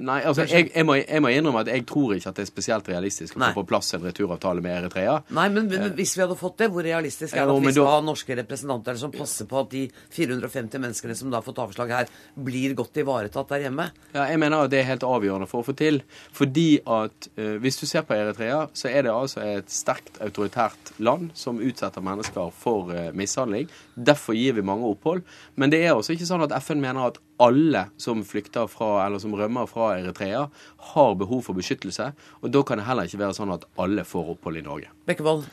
[0.02, 2.50] Nei, altså, jeg, jeg, må, jeg, må, innrømme at jeg tror ikke at det er
[2.50, 5.20] spesielt realistisk å få på plass en returavtale med Eritrea.
[5.38, 7.90] Nei, men, men, hvis vi hadde fått det, hvor realistisk er det at vi skal
[7.92, 9.84] ha norske representanter som passer på at de
[10.16, 13.86] 450 menneskene som da har fått avslag her, blir godt ivaretatt der hjemme?
[14.16, 16.02] Ja, jeg mener at det er helt avgjørende for å få til.
[16.34, 20.96] Fordi at uh, hvis du ser på Eritrea, så er det altså et sterkt autoritært
[20.98, 23.70] land som utsetter mennesker for uh, mishandling.
[23.94, 25.22] Derfor gir vi mange opphold.
[25.54, 29.22] Men det er også ikke sånn at FN mener at alle som flykter fra, eller
[29.22, 30.46] som rømmer fra Eritrea,
[30.94, 32.12] har behov for beskyttelse.
[32.42, 34.92] Og da kan det heller ikke være sånn at alle får opphold i Norge.
[35.10, 35.48] Bekkevold,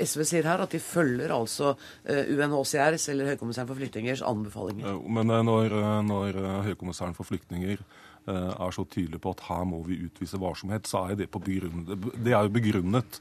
[0.00, 5.02] SV sier her at de følger altså eh, UNHCRs eller Høykommissæren for flyktningers anbefalinger.
[5.08, 7.82] Men eh, når, eh, når Høykommissæren for flyktninger
[8.28, 12.44] er så tydelig på at her må vi utvise varsomhet, så er det, det er
[12.46, 13.20] jo begrunnet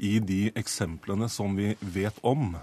[0.00, 2.54] i de eksemplene som vi vet om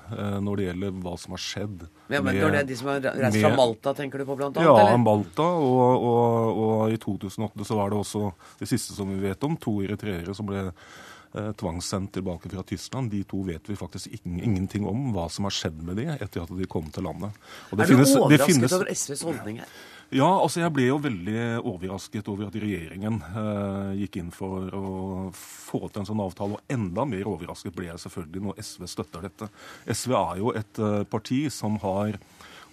[0.43, 1.87] når det gjelder hva som har skjedd.
[2.07, 4.57] Ja, men med, det er De som har reist fra Malta, tenker du på blant
[4.57, 4.69] annet?
[4.69, 5.01] Ja, eller?
[5.03, 5.43] Malta.
[5.43, 9.57] Og, og, og, i 2008 så var det også det siste som vi vet om,
[9.59, 13.11] to eritreere som ble eh, tvangssendt tilbake fra Tyskland.
[13.13, 16.45] De to vet vi faktisk ingen, ingenting om hva som har skjedd med de etter
[16.45, 17.37] at de kom til landet.
[17.71, 19.77] er du finnes, overrasket finnes, over SVs holdning her?
[20.15, 24.91] Ja, altså jeg ble jo veldig overrasket over at regjeringen eh, gikk inn for å
[25.35, 26.55] få til en sånn avtale.
[26.55, 29.49] Og enda mer overrasket ble jeg selvfølgelig når SV støtter dette.
[29.91, 32.15] SV er jo et eh, parti som har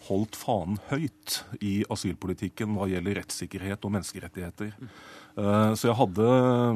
[0.07, 4.75] holdt fanen høyt i asylpolitikken hva gjelder rettssikkerhet og menneskerettigheter.
[5.35, 6.27] Eh, så jeg hadde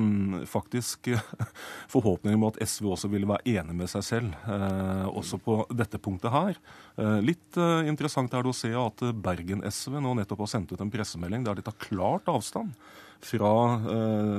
[0.02, 1.10] mm, faktisk
[1.94, 6.00] forhåpninger om at SV også ville være enig med seg selv, eh, også på dette
[6.02, 6.58] punktet her.
[6.98, 10.80] Eh, litt interessant er det å se at Bergen SV nå nettopp har sendt ut
[10.82, 12.74] en pressemelding der de tar klart avstand
[13.18, 13.50] fra,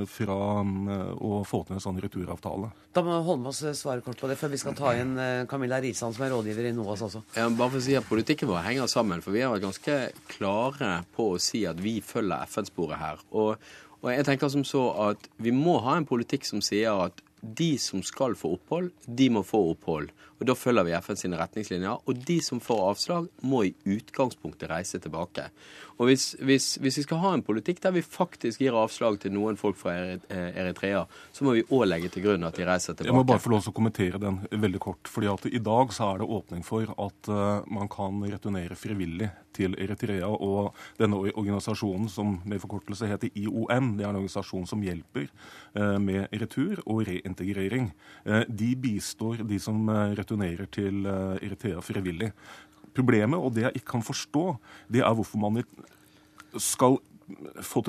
[0.07, 2.69] fra å få til en sånn returavtale.
[2.95, 5.19] Da må Holmås svare kort på det, før vi skal ta inn
[5.51, 7.25] Camilla Risan, som er rådgiver i NOAS også.
[7.35, 9.97] Ja, bare for å si at Politikken vår henger sammen, for vi har vært ganske
[10.31, 13.27] klare på å si at vi følger FN-sporet her.
[13.35, 13.59] Og
[14.01, 17.77] og jeg tenker som så at Vi må ha en politikk som sier at de
[17.79, 20.09] som skal få opphold, de må få opphold.
[20.39, 22.05] Og Da følger vi FN sine retningslinjer.
[22.07, 25.49] Og de som får avslag, må i utgangspunktet reise tilbake.
[25.99, 29.33] Og hvis, hvis, hvis, vi skal ha en politikk der vi faktisk gir avslag til
[29.35, 31.01] noen folk fra eh, Eritrea,
[31.35, 33.11] så må vi òg legge til grunn at de reiser tilbake.
[33.11, 35.11] Jeg må bare få lov til å kommentere den veldig kort.
[35.11, 39.27] fordi at I dag så er det åpning for at uh, man kan returnere frivillig
[39.51, 40.29] til Eritrea.
[40.29, 40.71] Og
[41.01, 45.27] denne organisasjonen som med forkortelse heter IOM, det er en organisasjon som hjelper
[45.75, 47.91] uh, med retur og reintegrering.
[48.47, 50.28] De bistår de som returnerer
[50.71, 52.31] til Eritrea frivillig.
[52.95, 54.57] Problemet, og det jeg ikke kan forstå,
[54.91, 55.63] det er hvorfor man
[56.57, 56.97] skal
[57.61, 57.83] få,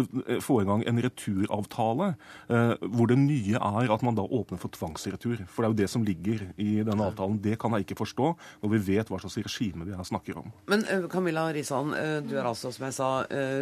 [0.60, 2.10] i gang en returavtale
[2.50, 5.44] eh, hvor det nye er at man da åpner for tvangsretur.
[5.48, 7.40] For det er jo det som ligger i denne avtalen.
[7.42, 10.52] Det kan jeg ikke forstå når vi vet hva slags regime vi her snakker om.
[10.70, 11.94] Men Camilla Risan,
[12.26, 13.10] du er altså, som jeg sa,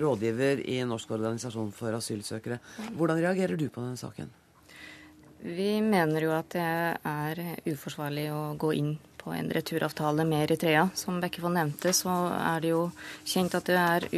[0.02, 2.60] rådgiver i Norsk organisasjon for asylsøkere.
[2.98, 4.30] Hvordan reagerer du på denne saken?
[5.40, 6.70] Vi mener jo at det
[7.06, 10.88] er uforsvarlig å gå inn på en returavtale med Eritrea.
[10.94, 12.82] Som Bekkevold nevnte, så er det jo
[13.28, 14.08] kjent at det er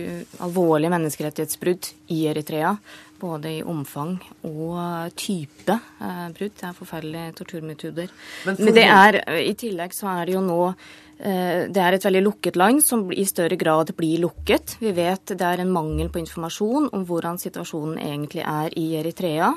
[0.44, 2.74] alvorlige menneskerettighetsbrudd i Eritrea.
[3.20, 4.14] Både i omfang
[4.48, 6.54] og type eh, brudd.
[6.56, 8.14] Det er forferdelige torturmetoder.
[8.46, 8.64] Men, for...
[8.64, 12.22] Men det er, i tillegg så er det jo nå Eh, det er et veldig
[12.24, 14.76] lukket land som i større grad blir lukket.
[14.80, 19.50] Vi vet det er en mangel på informasjon om hvordan situasjonen egentlig er i Eritrea.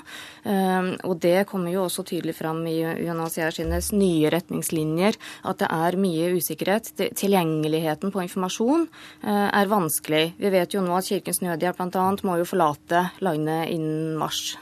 [0.43, 5.69] Eh, og det kommer jo også tydelig fram i UNHCR sine nye retningslinjer, at det
[5.71, 6.91] er mye usikkerhet.
[7.19, 10.25] Tilgjengeligheten på informasjon eh, er vanskelig.
[10.39, 12.09] Vi vet jo nå at Kirkens Nødhjelp bl.a.
[12.27, 14.53] må jo forlate landet innen mars.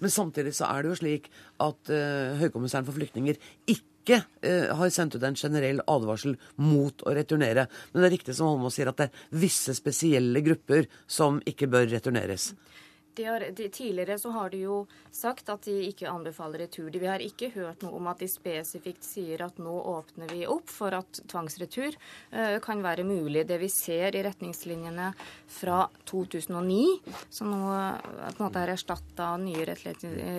[0.00, 1.28] Men samtidig så er det jo slik
[1.62, 7.02] at uh, Høykommissæren for flyktninger ikke ikke eh, har sendt ut en generell advarsel mot
[7.02, 7.66] å returnere.
[7.92, 11.68] Men det er riktig som Holmås sier, at det er visse spesielle grupper som ikke
[11.72, 12.52] bør returneres.
[13.16, 16.90] De har, de, tidligere så har de jo sagt at de ikke anbefaler retur.
[16.92, 20.68] Vi har ikke hørt noe om at de spesifikt sier at nå åpner vi opp
[20.68, 23.46] for at tvangsretur uh, kan være mulig.
[23.48, 25.14] Det vi ser i retningslinjene
[25.48, 26.82] fra 2009,
[27.32, 29.64] som nå uh, på en måte er erstatta av nye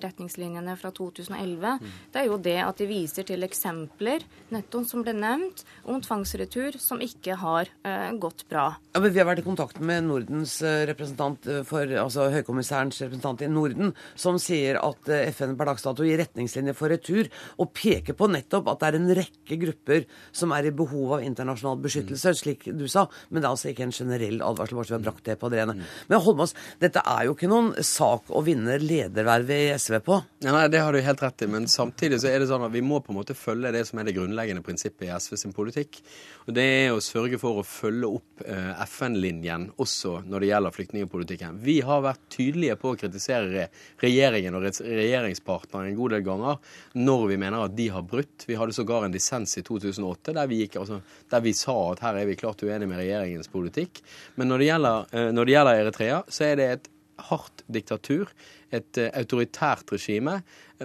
[0.05, 4.21] retningslinjene fra 2011, det er jo det at de viser til eksempler,
[4.53, 8.69] nettopp som ble nevnt, om tvangsretur som ikke har uh, gått bra.
[8.93, 13.41] Ja, men Vi har vært i kontakt med Nordens representant for altså høykommissær høykommissærens representant
[13.41, 17.71] i Norden, som sier at eh, FN per dags dato gir retningslinjer for retur, og
[17.73, 21.79] peker på nettopp at det er en rekke grupper som er i behov av internasjonal
[21.83, 23.07] beskyttelse, slik du sa.
[23.29, 25.51] Men det er altså ikke en generell advarsel, bare så vi har brakt det på
[25.51, 25.77] det rene.
[26.07, 30.19] Men Holmås, dette er jo ikke noen sak å vinne ledervervet i SV på?
[30.43, 32.73] Ja, nei, det har du helt rett i, men samtidig så er det sånn at
[32.73, 35.55] vi må på en måte følge det som er det grunnleggende prinsippet i SV sin
[35.55, 36.01] politikk.
[36.47, 40.75] Og Det er å sørge for å følge opp eh, FN-linjen også når det gjelder
[40.75, 41.59] flyktningpolitikken.
[41.63, 43.67] Vi har vært tydelige tydelige på å kritisere
[44.01, 46.57] regjeringen og regjeringspartneren en god del ganger
[46.97, 48.45] når vi mener at de har brutt.
[48.47, 52.03] Vi hadde sågar en dissens i 2008 der vi, gikk, altså, der vi sa at
[52.05, 54.01] her er vi klart uenige med regjeringens politikk.
[54.35, 56.93] Men når det gjelder, eh, når det gjelder Eritrea, så er det et
[57.27, 58.29] hardt diktatur,
[58.69, 60.35] et uh, autoritært regime.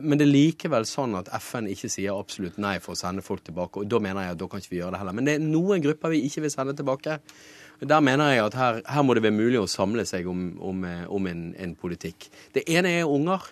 [0.01, 3.43] Men det er likevel sånn at FN ikke sier absolutt nei for å sende folk
[3.45, 3.83] tilbake.
[3.83, 5.19] Og da mener jeg at da kan ikke vi gjøre det heller.
[5.19, 7.19] Men det er noen grupper vi ikke vil sende tilbake.
[7.83, 10.85] Der mener jeg at her, her må det være mulig å samle seg om, om,
[10.87, 12.29] eh, om en, en, politikk.
[12.55, 13.49] Det ene er unger.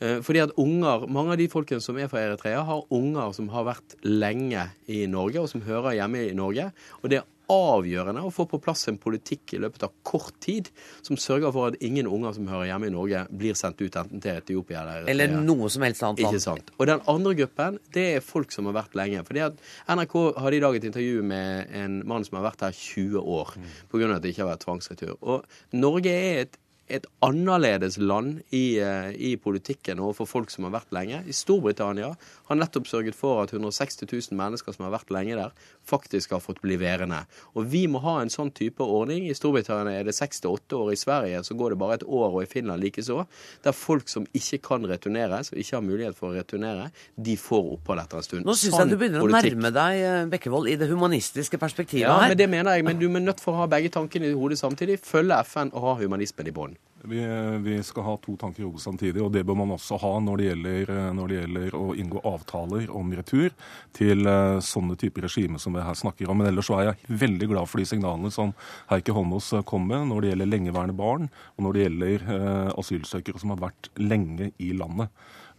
[0.00, 3.50] Eh, fordi at unger, Mange av de folkene som er fra Eritrea, har unger som
[3.54, 6.70] har vært lenge i Norge, og som hører hjemme i Norge.
[7.02, 10.70] Og det er avgjørende å få på plass en politikk i løpet av kort tid
[11.06, 14.22] som sørger for at ingen unger som hører hjemme i Norge, blir sendt ut enten
[14.22, 15.14] til Etiopia eller Eritrea.
[15.14, 16.38] Eller noe som helst annet land.
[16.38, 16.72] Ikke sant.
[16.78, 19.24] Og den andre gruppen, det er folk som har vært lenge.
[19.26, 19.60] Fordi at
[19.90, 23.54] NRK hadde i dag et intervju med en mann som har vært her 20 år
[23.56, 23.70] mm.
[23.92, 24.10] pga.
[24.16, 25.14] at det ikke har vært tvangsretur.
[25.20, 26.60] Og Norge er et
[26.90, 31.22] et annerledes land i, eh, i, politikken overfor folk som har vært lenge.
[31.26, 32.10] I Storbritannia
[32.48, 35.54] har nettopp sørget for at 160 000 mennesker som har vært lenge der,
[35.86, 37.22] faktisk har fått bli værende.
[37.54, 39.28] Og vi må ha en sånn type ordning.
[39.28, 40.92] I Storbritannia er det seks til åtte år.
[40.92, 43.24] I Sverige så går det bare et år, og i Finland likeså.
[43.64, 47.74] Der folk som ikke kan returneres, og ikke har mulighet for å returnere, de får
[47.76, 48.46] opphold etter en stund.
[48.48, 52.06] Nå syns sånn jeg du begynner å nærme deg eh, Bekkevold i det humanistiske perspektivet
[52.06, 52.30] ja, her.
[52.30, 52.86] Ja, men det mener jeg.
[52.88, 55.00] Men du er nødt for å ha begge tankene i hodet samtidig.
[55.04, 56.79] Følge FN og ha humanismen i bånn.
[57.02, 57.20] Vi,
[57.58, 60.36] vi, skal ha to tanker i hodet samtidig, og det bør man også ha når
[60.36, 63.54] det, gjelder, når det gjelder å inngå avtaler om retur
[63.96, 66.42] til uh, sånne typer regime som vi her snakker om.
[66.42, 68.52] Men ellers så er jeg veldig glad for de signalene som
[68.92, 72.70] Heikki Holmås eh, kom med når det gjelder lengeværende barn, og når det gjelder uh,
[72.82, 75.08] asylsøkere som har vært lenge i landet.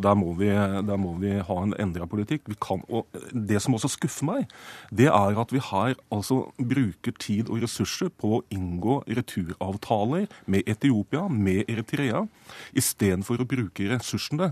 [0.01, 2.49] Der må vi, der må vi ha en endra politikk.
[2.63, 2.83] Kan,
[3.31, 4.55] det som også skuffer meg,
[4.89, 10.69] det er at vi her altså bruker tid og ressurser på å inngå returavtaler med
[10.69, 12.25] Etiopia, med Eritrea,
[12.77, 14.51] istedenfor å bruke ressursene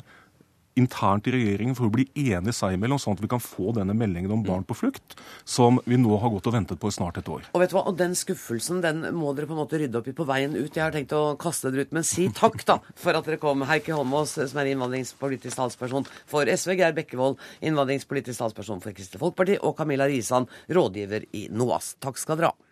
[0.80, 3.96] internt i regjeringen for å bli enige seg imellom, sånn at vi kan få denne
[3.98, 7.20] meldingen om barn på flukt, som vi nå har gått og ventet på i snart
[7.22, 7.50] et år.
[7.54, 10.10] Og vet du hva, og den skuffelsen den må dere på en måte rydde opp
[10.10, 10.72] i på veien ut.
[10.72, 13.66] Jeg har tenkt å kaste dere ut, men si takk da for at dere kom.
[13.70, 19.60] Heikki Holmås, som er innvandringspolitisk talsperson for SV, Geir Bekkevold, innvandringspolitisk talsperson for Kristelig Folkeparti,
[19.60, 21.96] og Camilla Risan, rådgiver i NOAS.
[22.04, 22.69] Takk skal dere ha.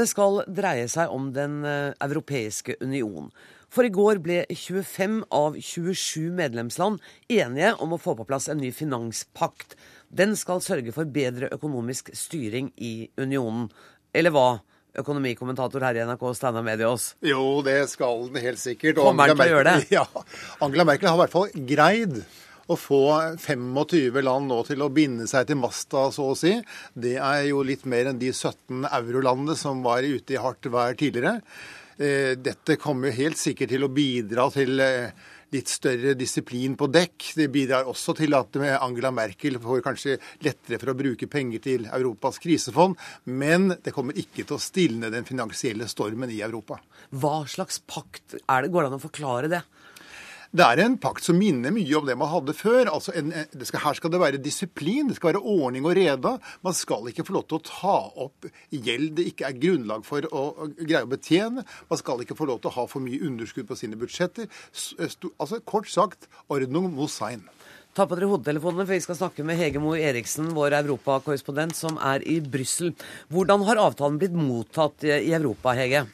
[0.00, 3.28] Det skal dreie seg om Den eh, europeiske union.
[3.70, 8.58] For i går ble 25 av 27 medlemsland enige om å få på plass en
[8.62, 9.76] ny finanspakt.
[10.08, 13.68] Den skal sørge for bedre økonomisk styring i unionen.
[14.16, 14.48] Eller hva?
[14.98, 17.12] Økonomikommentator her i NRK, Steinar Mediås.
[17.22, 18.98] Jo, det skal den helt sikkert.
[18.98, 19.90] Kommer den til å gjøre det?
[20.00, 20.06] Ja.
[20.64, 22.22] Angela Merkel har i hvert fall greid
[22.70, 23.02] Å få
[23.42, 26.52] 25 land nå til å binde seg til masta, så å si,
[26.94, 30.94] det er jo litt mer enn de 17 eurolandene som var ute i hardt vær
[30.94, 31.40] tidligere.
[32.00, 35.10] Eh, dette kommer jo helt sikkert til å bidra til eh,
[35.50, 37.32] litt større disiplin på dekk.
[37.36, 41.88] Det bidrar også til at Angela Merkel får kanskje lettere for å bruke penger til
[41.90, 42.96] Europas krisefond.
[43.26, 46.78] Men det kommer ikke til å stilne den finansielle stormen i Europa.
[47.10, 48.70] Hva slags pakt er det?
[48.70, 49.64] Går det an å forklare det?
[50.50, 52.88] Det er en pakt som minner mye om det man hadde før.
[52.90, 53.30] Altså en,
[53.62, 56.32] skal, her skal det være disiplin, det skal være ordning og reda.
[56.66, 60.26] Man skal ikke få lov til å ta opp gjeld det ikke er grunnlag for
[60.34, 60.42] å
[60.80, 61.62] greie å betjene.
[61.62, 64.50] Man skal ikke få lov til å ha for mye underskudd på sine budsjetter.
[65.38, 67.46] Altså Kort sagt ordnung mot sein.
[67.94, 71.98] Ta på dere hodetelefonene, for vi skal snakke med Hege Moe Eriksen, vår europakorrespondent, som
[71.98, 72.90] er i Brussel.
[73.30, 76.08] Hvordan har avtalen blitt mottatt i Europa, Hege?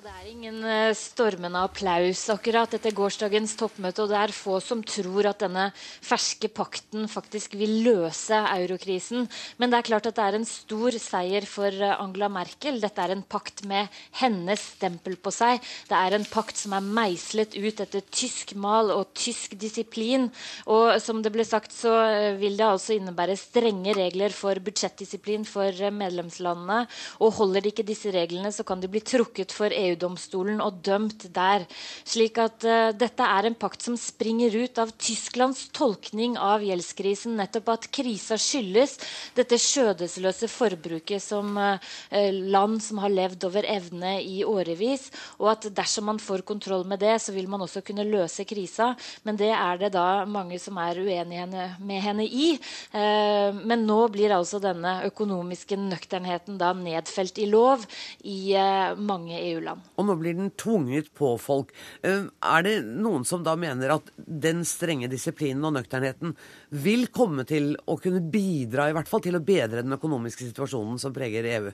[0.00, 4.00] Det er ingen eh, stormende applaus akkurat etter gårsdagens toppmøte.
[4.06, 9.26] Og det er få som tror at denne ferske pakten faktisk vil løse eurokrisen.
[9.60, 12.78] Men det er klart at det er en stor seier for eh, Angela Merkel.
[12.80, 13.90] Dette er en pakt med
[14.22, 15.60] hennes stempel på seg.
[15.90, 20.30] Det er en pakt som er meislet ut etter tysk mal og tysk disiplin.
[20.70, 25.44] Og som det ble sagt, så eh, vil det altså innebære strenge regler for budsjettdisiplin
[25.48, 26.86] for medlemslandene.
[27.20, 30.80] Og holder de ikke disse reglene, så kan de bli trukket for EU EU-domstolen og
[30.86, 31.66] dømt der.
[32.08, 37.36] Slik at uh, dette er en pakt som springer ut av Tysklands tolkning av gjeldskrisen.
[37.38, 38.96] Nettopp at krisa skyldes
[39.36, 41.78] dette skjødesløse forbruket som uh,
[42.10, 45.08] land som har levd over evne i årevis.
[45.40, 48.92] Og at dersom man får kontroll med det, så vil man også kunne løse krisa.
[49.26, 52.52] Men det er det da mange som er uenige med henne i.
[52.94, 57.84] Uh, men nå blir altså denne økonomiske nøkternheten da nedfelt i lov
[58.24, 58.52] i
[59.00, 59.79] mange EU-land.
[59.96, 61.74] Og nå blir den tvunget på folk.
[62.06, 66.34] Eh, er det noen som da mener at den strenge disiplinen og nøkternheten
[66.70, 71.00] vil komme til å kunne bidra i hvert fall til å bedre den økonomiske situasjonen
[71.02, 71.72] som preger EU?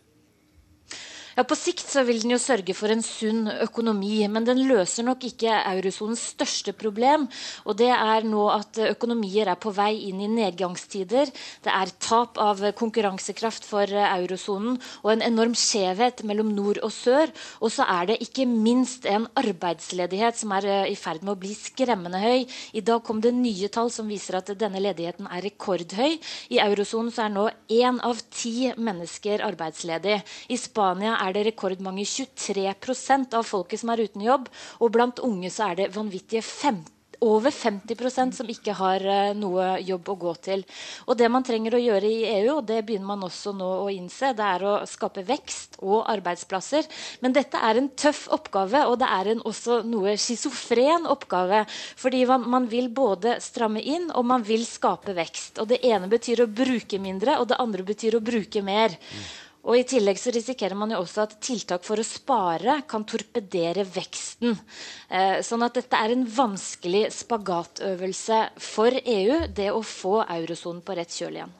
[1.37, 5.05] Ja, På sikt så vil den jo sørge for en sunn økonomi, men den løser
[5.05, 7.27] nok ikke eurosonens største problem.
[7.69, 11.29] Og det er nå at økonomier er på vei inn i nedgangstider.
[11.61, 17.29] Det er tap av konkurransekraft for eurosonen og en enorm skjevhet mellom nord og sør.
[17.61, 21.41] Og så er det ikke minst en arbeidsledighet som er eh, i ferd med å
[21.45, 22.47] bli skremmende høy.
[22.73, 26.17] I dag kom det nye tall som viser at denne ledigheten er rekordhøy.
[26.57, 27.47] I eurosonen er nå
[27.77, 30.23] én av ti mennesker arbeidsledig.
[30.49, 34.51] I Spania er er det rekordmange 23% av folket som er uten jobb.
[34.81, 39.77] Og blant unge så er det vanvittige 50 over 50% som ikke har uh, noe
[39.85, 40.65] jobb å gå til.
[41.07, 43.89] Og Det man trenger å gjøre i EU, og det begynner man også nå å
[43.93, 46.89] innse, det er å skape vekst og arbeidsplasser.
[47.25, 51.65] Men dette er en tøff oppgave, og det er en også noe schizofren oppgave.
[51.97, 55.61] Fordi man, man, vil både stramme inn og man vil skape vekst.
[55.63, 58.97] Og Det ene betyr å bruke mindre, og det andre betyr å bruke mer.
[59.67, 63.83] Og I tillegg så risikerer man jo også at tiltak for å spare kan torpedere
[63.83, 64.55] veksten.
[65.11, 70.95] Eh, sånn at dette er en vanskelig spagatøvelse for EU, det å få eurosonen på
[70.99, 71.57] rett kjøl igjen.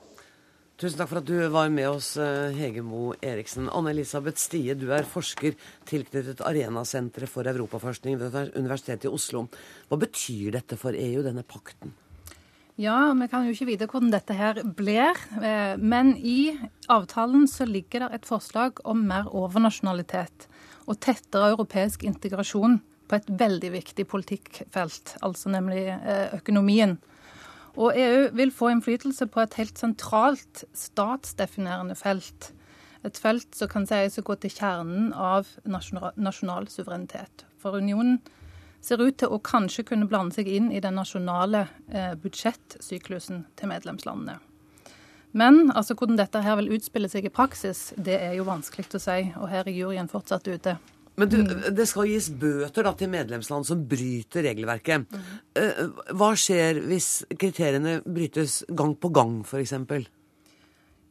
[0.77, 3.67] Tusen takk for at du var med oss, eh, Hege Mo Eriksen.
[3.73, 5.57] Anne-Elisabeth Stie, du er forsker
[5.89, 9.49] tilknyttet Arenasenteret for europaforskning ved Universitetet i Oslo.
[9.89, 11.95] Hva betyr dette for EU, denne pakten?
[12.77, 15.17] Ja, vi kan jo ikke vite hvordan dette her blir.
[15.41, 16.53] Eh, men i
[16.93, 20.45] avtalen så ligger det et forslag om mer overnasjonalitet
[20.85, 22.77] og tettere europeisk integrasjon
[23.09, 26.99] på et veldig viktig politikkfelt, altså nemlig eh, økonomien.
[27.77, 32.53] Og EU vil få innflytelse på et helt sentralt statsdefinerende felt.
[33.09, 37.47] Et felt som kan sies å gå til kjernen av nasjonal, nasjonal suverenitet.
[37.61, 38.21] For unionen
[38.87, 43.73] ser ut til å kanskje kunne blande seg inn i den nasjonale eh, budsjettsyklusen til
[43.73, 44.39] medlemslandene.
[45.37, 49.03] Men altså, hvordan dette her vil utspille seg i praksis, det er jo vanskelig å
[49.03, 49.19] si.
[49.37, 50.79] Og her er juryen fortsatt ute.
[51.17, 51.37] Men du,
[51.73, 55.07] det skal gis bøter da, til medlemsland som bryter regelverket.
[55.09, 55.95] Mm.
[56.17, 59.77] Hva skjer hvis kriteriene brytes gang på gang, f.eks.?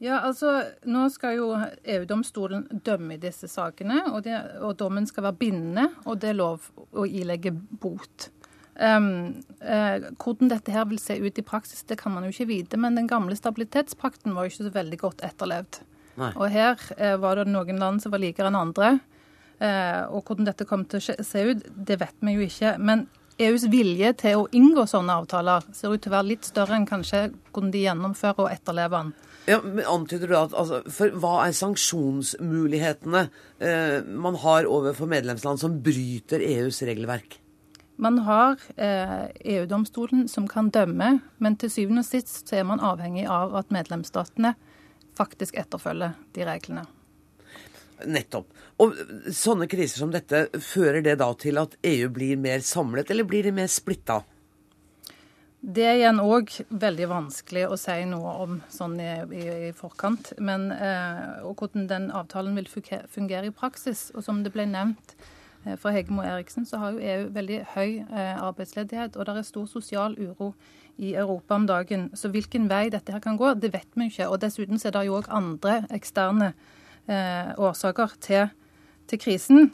[0.03, 0.51] Ja, altså,
[0.91, 5.87] Nå skal jo EU-domstolen dømme i disse sakene, og, det, og, dommen skal være bindende,
[6.03, 8.29] og det er lov å ilegge bot.
[8.75, 12.49] Um, uh, hvordan dette her vil se ut i praksis, det kan man jo ikke
[12.49, 15.79] vite, men den gamle stabilitetspakten var jo ikke så veldig godt etterlevd.
[16.19, 16.31] Nei.
[16.35, 18.97] Og her uh, var det noen land som var likere enn andre.
[19.55, 22.75] Uh, og hvordan dette kommer til å se ut, det vet vi jo ikke.
[22.83, 23.07] Men
[23.39, 26.87] EUs vilje til å inngå sånne avtaler ser ut til å være litt større enn
[26.87, 29.15] kanskje hvordan de gjennomfører og etterlever den.
[29.45, 33.27] Ja, men Antyder du at altså, for Hva er sanksjonsmulighetene
[33.61, 37.37] eh, man har overfor medlemsland som bryter EUs regelverk?
[38.01, 42.83] Man har eh, EU-domstolen som kan dømme, men til syvende og sist så er man
[42.83, 44.55] avhengig av at medlemsstatene
[45.15, 46.83] faktisk etterfølger de reglene.
[48.03, 48.49] Nettopp.
[48.83, 48.97] Og
[49.31, 53.47] sånne kriser som dette, fører det da til at EU blir mer samlet, eller blir
[53.47, 54.25] de mer splitta?
[55.65, 60.35] Det er igjen òg veldig vanskelig å si noe om sånn i, i, i forkant.
[60.37, 64.11] Men eh, og hvordan den avtalen vil fungere i praksis.
[64.13, 65.15] Og som det ble nevnt
[65.65, 69.17] eh, fra Hegemo Eriksen, så har jo EU veldig høy eh, arbeidsledighet.
[69.17, 70.51] Og det er stor sosial uro
[71.01, 72.11] i Europa om dagen.
[72.13, 74.27] Så hvilken vei dette her kan gå, det vet vi ikke.
[74.29, 76.51] Og dessuten er det jo òg andre eksterne
[77.09, 78.53] eh, årsaker til,
[79.09, 79.71] til, krisen.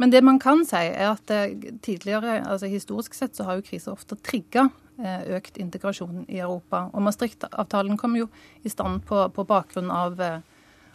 [0.00, 1.52] Men det man kan si, er at eh,
[1.84, 6.88] tidligere, altså historisk sett, så har jo kriser ofte trigga økt integrasjon i Europa.
[6.92, 8.28] Og Maastricht-avtalen kom jo
[8.62, 10.40] i stand på, på bakgrunn av, eh,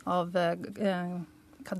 [0.08, 1.18] av eh,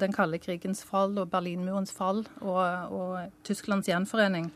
[0.04, 4.52] den kalde krigens fall og Berlinmurens fall og, og Tysklands gjenforening.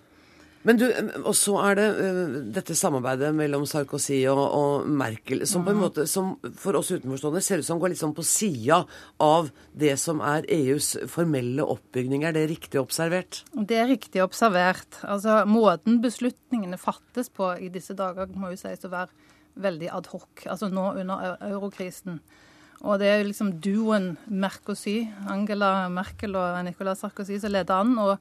[0.64, 0.86] Men du,
[1.24, 5.82] Og så er det uh, dette samarbeidet mellom Sarkozy og, og Merkel, som på en
[5.82, 8.84] måte, som for oss utenforstående ser ut som går litt sånn på sida
[9.24, 12.24] av det som er EUs formelle oppbygning.
[12.28, 13.43] Er det riktig observert?
[13.53, 15.01] Det er riktig observert.
[15.03, 19.11] Altså, Måten beslutningene fattes på i disse dager må jo sies å være
[19.64, 20.47] veldig adhoc.
[20.49, 22.22] Altså nå under eurokrisen.
[22.84, 27.93] Og det er jo liksom duoen Mercosy, Angela Merkel og Nicolas Sarkozy, som leder an.
[27.99, 28.18] og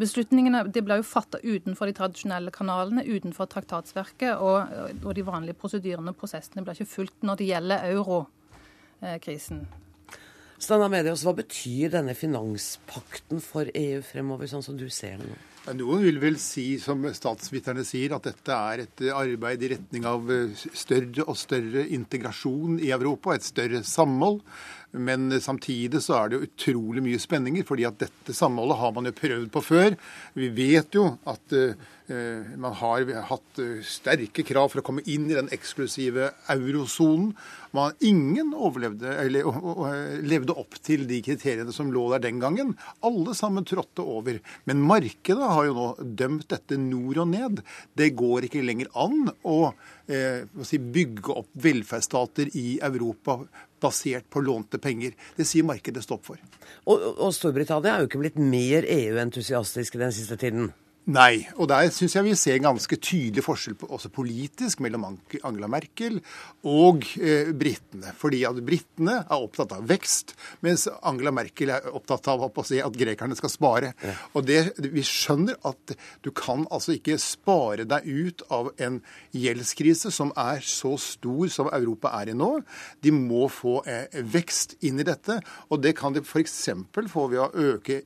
[0.00, 4.72] Beslutningene de ble jo fatta utenfor de tradisjonelle kanalene, utenfor traktatsverket, og,
[5.02, 9.66] og de vanlige prosedyrene og prosessene ble ikke fulgt når det gjelder eurokrisen.
[10.62, 15.38] Steinar Medios, hva betyr denne finanspakten for EU fremover, sånn som du ser det nå?
[15.78, 20.30] Noen vil vel si, som statsviterne sier, at dette er et arbeid i retning av
[20.74, 24.40] større og større integrasjon i Europa, et større samhold.
[24.92, 29.08] Men samtidig så er det jo utrolig mye spenninger, fordi at dette samholdet har man
[29.08, 29.96] jo prøvd på før.
[30.36, 35.30] Vi vet jo at uh, man har hatt uh, sterke krav for å komme inn
[35.30, 37.32] i den eksklusive eurosonen.
[37.72, 42.74] Man, ingen overlevde, eller levde opp til de kriteriene som lå der den gangen.
[43.04, 44.38] Alle sammen trådte over.
[44.68, 45.88] Men markedet har jo nå
[46.20, 47.62] dømt dette nord og ned.
[47.96, 49.58] Det går ikke lenger an å
[50.66, 53.38] si, bygge opp velferdsstater i Europa
[53.82, 55.16] basert på lånte penger.
[55.36, 56.40] Det sier markedet stopp for.
[56.84, 60.70] Og, og Storbritannia er jo ikke blitt mer EU-entusiastiske den siste tiden?
[61.10, 65.08] Nei, og der syns jeg vi ser en ganske tydelig forskjell på, også politisk mellom
[65.08, 66.20] Angela Merkel
[66.62, 68.12] og eh, britene.
[68.20, 72.78] Fordi at britene er opptatt av vekst, mens Angela Merkel er opptatt av å si
[72.78, 73.92] at grekerne skal spare.
[73.98, 74.14] Ja.
[74.38, 79.02] Og det, Vi skjønner at du kan altså ikke spare deg ut av en
[79.34, 82.54] gjeldskrise som er så stor som Europa er i nå.
[83.02, 86.60] De må få eh, vekst inn i dette, og det kan de f.eks.
[87.10, 88.04] få ved å øke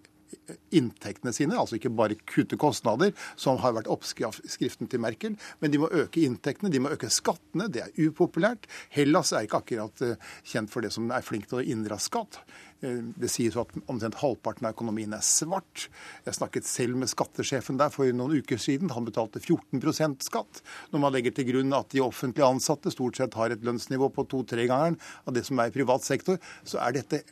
[0.75, 5.81] inntektene sine, altså ikke bare kutte kostnader, som har vært oppskriften til Merkel, men de
[5.83, 7.69] må øke inntektene, de må øke skattene.
[7.73, 8.69] Det er upopulært.
[8.95, 12.41] Hellas er ikke akkurat eh, kjent for det som er flink til å inndra skatt.
[12.85, 15.89] Eh, det sies at omtrent halvparten av økonomien er svart.
[16.27, 18.93] Jeg snakket selv med skattesjefen der for noen uker siden.
[18.97, 20.63] Han betalte 14% skatt.
[20.93, 24.27] Når man legger til grunn at de offentlig ansatte stort sett har et lønnsnivå på
[24.31, 27.25] to-tre-gangeren av det som er i privat sektor, så er dette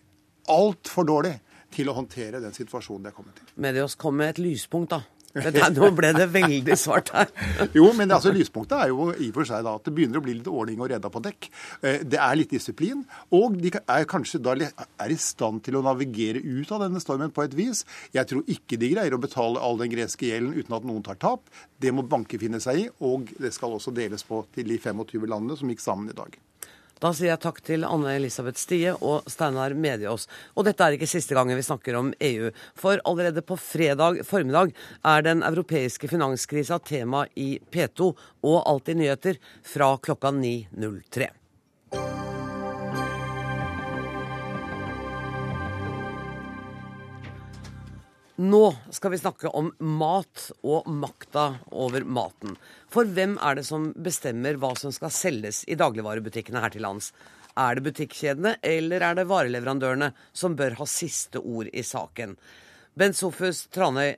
[0.51, 1.39] altfor dårlig
[1.75, 3.51] til å håndtere den situasjonen de er kommet til.
[3.61, 5.03] Medios kom med et lyspunkt, da.
[5.35, 7.31] Nå ble det veldig svart her.
[7.79, 10.25] jo, men altså, lyspunktet er jo i og for seg da at det begynner å
[10.25, 11.49] bli litt ordning og redda på dekk.
[11.83, 13.03] Eh, det er litt disiplin.
[13.35, 17.35] Og de er kanskje da er i stand til å navigere ut av denne stormen
[17.35, 17.83] på et vis.
[18.14, 21.18] Jeg tror ikke de greier å betale all den greske gjelden uten at noen tar
[21.18, 21.51] tap.
[21.83, 25.27] Det må banker finne seg i, og det skal også deles på til de 25
[25.27, 26.39] landene som gikk sammen i dag.
[27.03, 30.28] Da sier jeg takk til Anne Elisabeth Stie og Steinar Mediås.
[30.55, 32.51] Og dette er ikke siste gangen vi snakker om EU.
[32.78, 38.12] For allerede på fredag formiddag er den europeiske finanskrisa tema i P2
[38.45, 41.43] og Alltid nyheter fra klokka 9.03.
[48.37, 52.57] Nå skal vi snakke om mat og makta over maten.
[52.91, 57.12] For hvem er det som bestemmer hva som skal selges i dagligvarebutikkene her til lands?
[57.55, 62.35] Er det butikkjedene, eller er det vareleverandørene som bør ha siste ord i saken?
[62.99, 64.16] Bent Sofus Tranøy,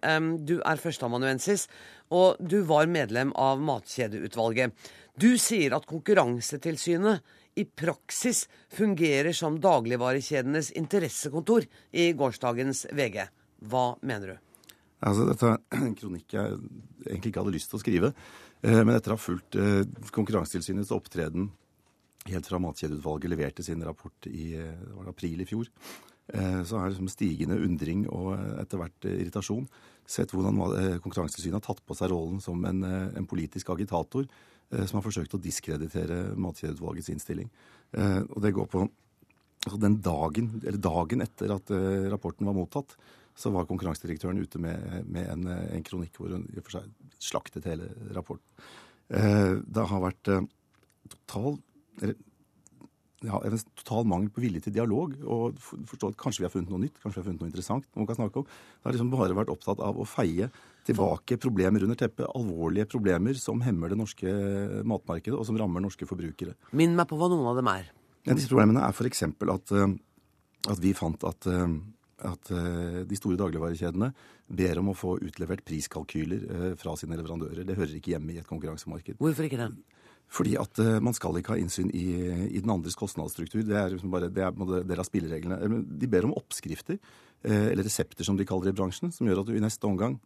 [0.49, 1.69] du er førsteamanuensis,
[2.09, 4.73] og du var medlem av Matkjedeutvalget.
[5.12, 7.21] Du sier at Konkurransetilsynet
[7.61, 13.27] i praksis fungerer som dagligvarekjedenes interessekontor i gårsdagens VG.
[13.65, 14.37] Hva mener du?
[15.05, 16.59] Altså, dette er en kronikk jeg
[17.07, 18.13] egentlig ikke hadde lyst til å skrive.
[18.65, 19.85] Eh, men etter å ha fulgt eh,
[20.15, 21.51] Konkurransetilsynets opptreden
[22.27, 25.71] helt fra Matkjedeutvalget leverte sin rapport i eh, april i fjor,
[26.27, 29.69] så er det liksom stigende undring og etter hvert irritasjon
[30.11, 30.57] sett hvordan
[31.05, 34.27] Konkurransetilsynet har tatt på seg rollen som en, en politisk agitator
[34.75, 37.47] som har forsøkt å diskreditere Matkjedeutvalgets innstilling.
[37.95, 41.71] Og det går på altså den dagen, eller dagen etter at
[42.11, 42.99] rapporten var mottatt,
[43.37, 47.16] så var konkurransedirektøren ute med, med en, en, kronikk hvor hun i og for seg
[47.20, 48.49] slaktet hele rapporten.
[49.07, 50.30] Det har vært
[51.12, 51.59] total
[52.03, 52.16] eller
[53.24, 55.14] ja, en total mangel på vilje til dialog.
[55.24, 57.87] og forstå at Kanskje vi har funnet noe nytt, kanskje vi har funnet noe interessant.
[57.97, 58.45] man kan snakke om.
[58.45, 60.51] Det har liksom bare vært opptatt av å feie
[60.87, 62.28] tilbake problemer under teppet.
[62.28, 64.30] Alvorlige problemer som hemmer det norske
[64.84, 66.55] matmarkedet, og som rammer norske forbrukere.
[66.72, 67.91] Minn meg på hva noen av dem er.
[68.26, 69.22] Ja, disse problemene er f.eks.
[69.22, 69.97] At, eh,
[70.70, 71.66] at vi fant at, eh,
[72.25, 74.12] at eh, de store dagligvarekjedene
[74.57, 77.67] ber om å få utlevert priskalkyler fra sine leverandører.
[77.67, 79.19] Det hører ikke hjemme i et konkurransemarked.
[79.21, 79.71] Hvorfor ikke det?
[80.33, 82.07] Fordi at uh, man skal ikke ha innsyn i,
[82.51, 83.61] i den andres kostnadsstruktur.
[83.62, 85.83] Det er liksom bare det er, del av spillereglene.
[85.87, 86.99] De ber om oppskrifter,
[87.47, 90.17] eller resepter som de kaller det i bransjen, som gjør at du i neste omgang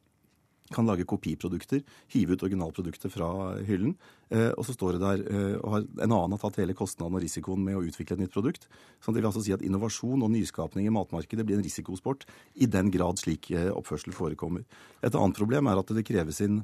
[0.74, 3.28] kan lage kopiprodukter, hive ut originalprodukter fra
[3.66, 3.94] hyllen.
[4.30, 7.18] Eh, og så står det der eh, og har, En annen har tatt hele kostnaden
[7.18, 8.68] og risikoen med å utvikle et nytt produkt.
[9.02, 12.70] Så det vil altså si at innovasjon og nyskapning i matmarkedet blir en risikosport i
[12.70, 14.66] den grad slik eh, oppførsel forekommer.
[15.02, 16.62] Et annet problem er at det kreves inn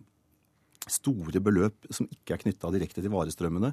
[0.86, 3.72] store beløp som ikke er knytta direkte til varestrømmene,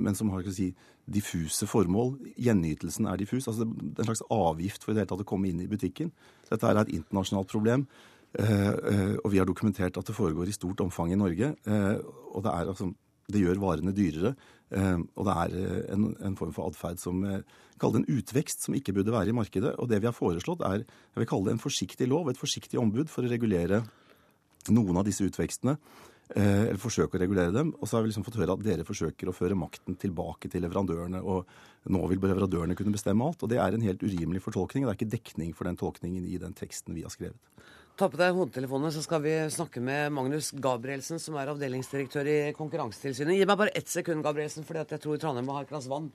[0.00, 0.70] men som har si,
[1.04, 2.14] diffuse formål.
[2.40, 3.48] Gjenytelsen er diffus.
[3.48, 5.68] altså Det er en slags avgift for i det hele tatt å komme inn i
[5.68, 6.08] butikken.
[6.48, 7.84] Dette er et internasjonalt problem.
[8.36, 11.54] Eh, eh, og vi har dokumentert at det foregår i stort omfang i Norge.
[12.34, 12.90] Og det, er, altså,
[13.32, 14.34] det gjør varene dyrere.
[15.16, 15.54] Og det er
[15.94, 17.22] en, en form for atferd som
[17.80, 19.76] kaller det en utvekst som ikke burde være i markedet.
[19.80, 22.80] Og det vi har foreslått, er jeg vil kalle det en forsiktig lov, et forsiktig
[22.80, 23.80] ombud for å regulere
[24.74, 25.78] noen av disse utvekstene.
[26.36, 27.70] Eh, eller forsøke å regulere dem.
[27.78, 30.60] Og så har vi liksom fått høre at dere forsøker å føre makten tilbake til
[30.66, 31.22] leverandørene.
[31.24, 31.48] Og
[31.88, 33.42] nå vil leverandørene kunne bestemme alt.
[33.42, 34.84] Og det er en helt urimelig fortolkning.
[34.84, 37.40] Det er ikke dekning for den tolkningen i den teksten vi har skrevet.
[37.98, 42.36] Ta på deg hodetelefonene, så skal vi snakke med Magnus Gabrielsen, som er avdelingsdirektør i
[42.54, 43.34] Konkurransetilsynet.
[43.34, 46.06] Gi meg bare ett sekund, Gabrielsen, for jeg tror Trondheim må ha et glass vann.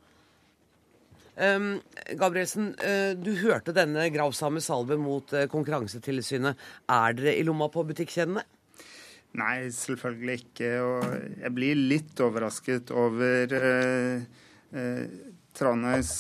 [1.36, 1.82] Um,
[2.16, 6.64] Gabrielsen, uh, du hørte denne gravsame salve mot uh, Konkurransetilsynet.
[6.88, 8.46] Er dere i lomma på butikkjedene?
[9.44, 10.74] Nei, selvfølgelig ikke.
[10.88, 11.06] Og
[11.44, 15.22] jeg blir litt overrasket over uh, eh,
[15.54, 16.16] Tranøys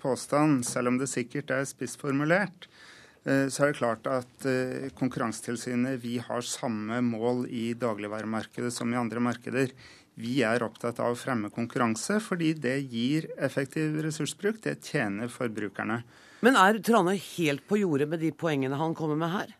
[0.00, 2.71] påstand, selv om det sikkert er spissformulert.
[3.22, 8.90] Eh, så er det klart at eh, Konkurransetilsynet vi har samme mål i dagligvaremarkedet som
[8.90, 9.74] i andre markeder.
[10.18, 14.60] Vi er opptatt av å fremme konkurranse fordi det gir effektiv ressursbruk.
[14.64, 16.02] Det tjener forbrukerne.
[16.42, 19.54] Men er Tranøy helt på jordet med de poengene han kommer med her?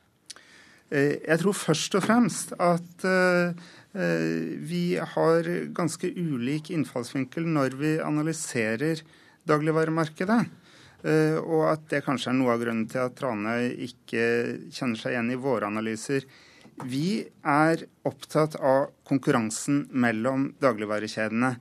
[0.91, 3.07] Eh, jeg tror først og fremst at
[3.93, 9.03] vi har ganske ulik innfallsvinkel når vi analyserer
[9.45, 10.39] dagligvaremarkedet.
[11.03, 14.25] Og at det kanskje er noe av grunnen til at Tranøy ikke
[14.71, 16.27] kjenner seg igjen i våre analyser.
[16.89, 21.57] Vi er opptatt av konkurransen mellom dagligvarekjedene.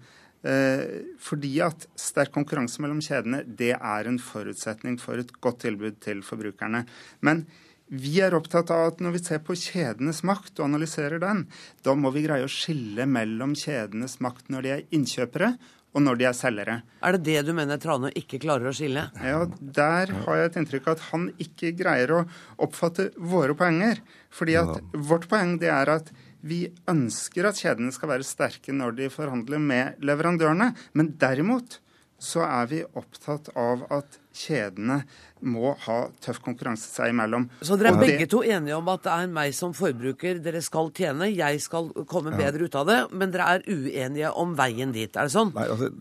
[1.22, 6.24] Fordi at sterk konkurranse mellom kjedene det er en forutsetning for et godt tilbud til
[6.26, 6.86] forbrukerne.
[7.22, 7.46] Men
[7.92, 11.44] vi er opptatt av at når vi ser på kjedenes makt og analyserer den,
[11.84, 15.52] da må vi greie å skille mellom kjedenes makt når de er innkjøpere
[15.92, 16.78] og når de er selgere.
[17.04, 19.10] Er det det du mener Trane ikke klarer å skille?
[19.20, 22.24] Ja, der har jeg et inntrykk av at han ikke greier å
[22.64, 24.00] oppfatte våre poenger.
[24.32, 25.04] Fordi at ja.
[25.12, 26.12] vårt poeng det er at
[26.42, 30.72] vi ønsker at kjedene skal være sterke når de forhandler med leverandørene.
[30.98, 31.82] Men derimot
[32.22, 35.02] så er vi opptatt av at kjedene
[35.42, 37.48] må ha tøff konkurranse seg imellom.
[37.66, 40.94] Så dere er begge to enige om at det er meg som forbruker dere skal
[40.96, 42.44] tjene, jeg skal komme ja.
[42.46, 45.54] bedre ut av det, men dere er uenige om veien dit, er det sånn?
[45.58, 45.94] Nei, altså,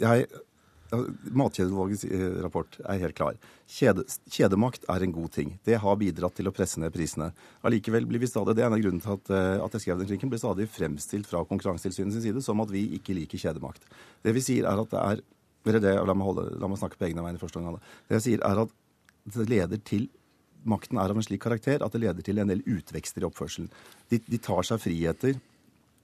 [0.00, 0.28] jeg...
[0.94, 3.38] Matkjedeutvalgets eh, rapport er helt klar.
[3.70, 5.54] Kjede, kjedemakt er en god ting.
[5.66, 7.30] Det har bidratt til å presse ned prisene.
[7.66, 9.98] Allikevel blir vi stadig, Det er en av grunnene til at, eh, at jeg skrev
[9.98, 13.82] den kritikken, blir stadig fremstilt fra Konkurransetilsynets side som at vi ikke liker kjedemakt.
[14.22, 15.24] Det vi sier er at det er
[15.70, 17.80] eller det, la meg, holde, la meg snakke på egne vegne første gang.
[18.08, 18.76] Det jeg sier, er at
[19.34, 20.10] det leder til
[20.64, 23.66] Makten er av en slik karakter at det leder til en del utvekster i oppførselen.
[24.08, 25.36] De, de tar seg friheter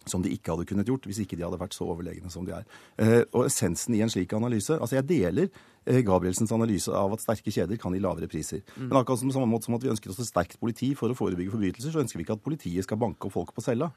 [0.09, 2.55] som de ikke hadde kunnet gjort hvis ikke de hadde vært så overlegne som de
[2.57, 2.69] er.
[3.01, 7.25] Eh, og essensen i en slik analyse Altså, jeg deler eh, Gabrielsens analyse av at
[7.25, 8.63] sterke kjeder kan gi lavere priser.
[8.77, 8.89] Mm.
[8.89, 11.19] Men akkurat som, samme måte som at vi ønsker oss et sterkt politi for å
[11.19, 13.91] forebygge forbrytelser, så ønsker vi ikke at politiet skal banke opp folk på cella.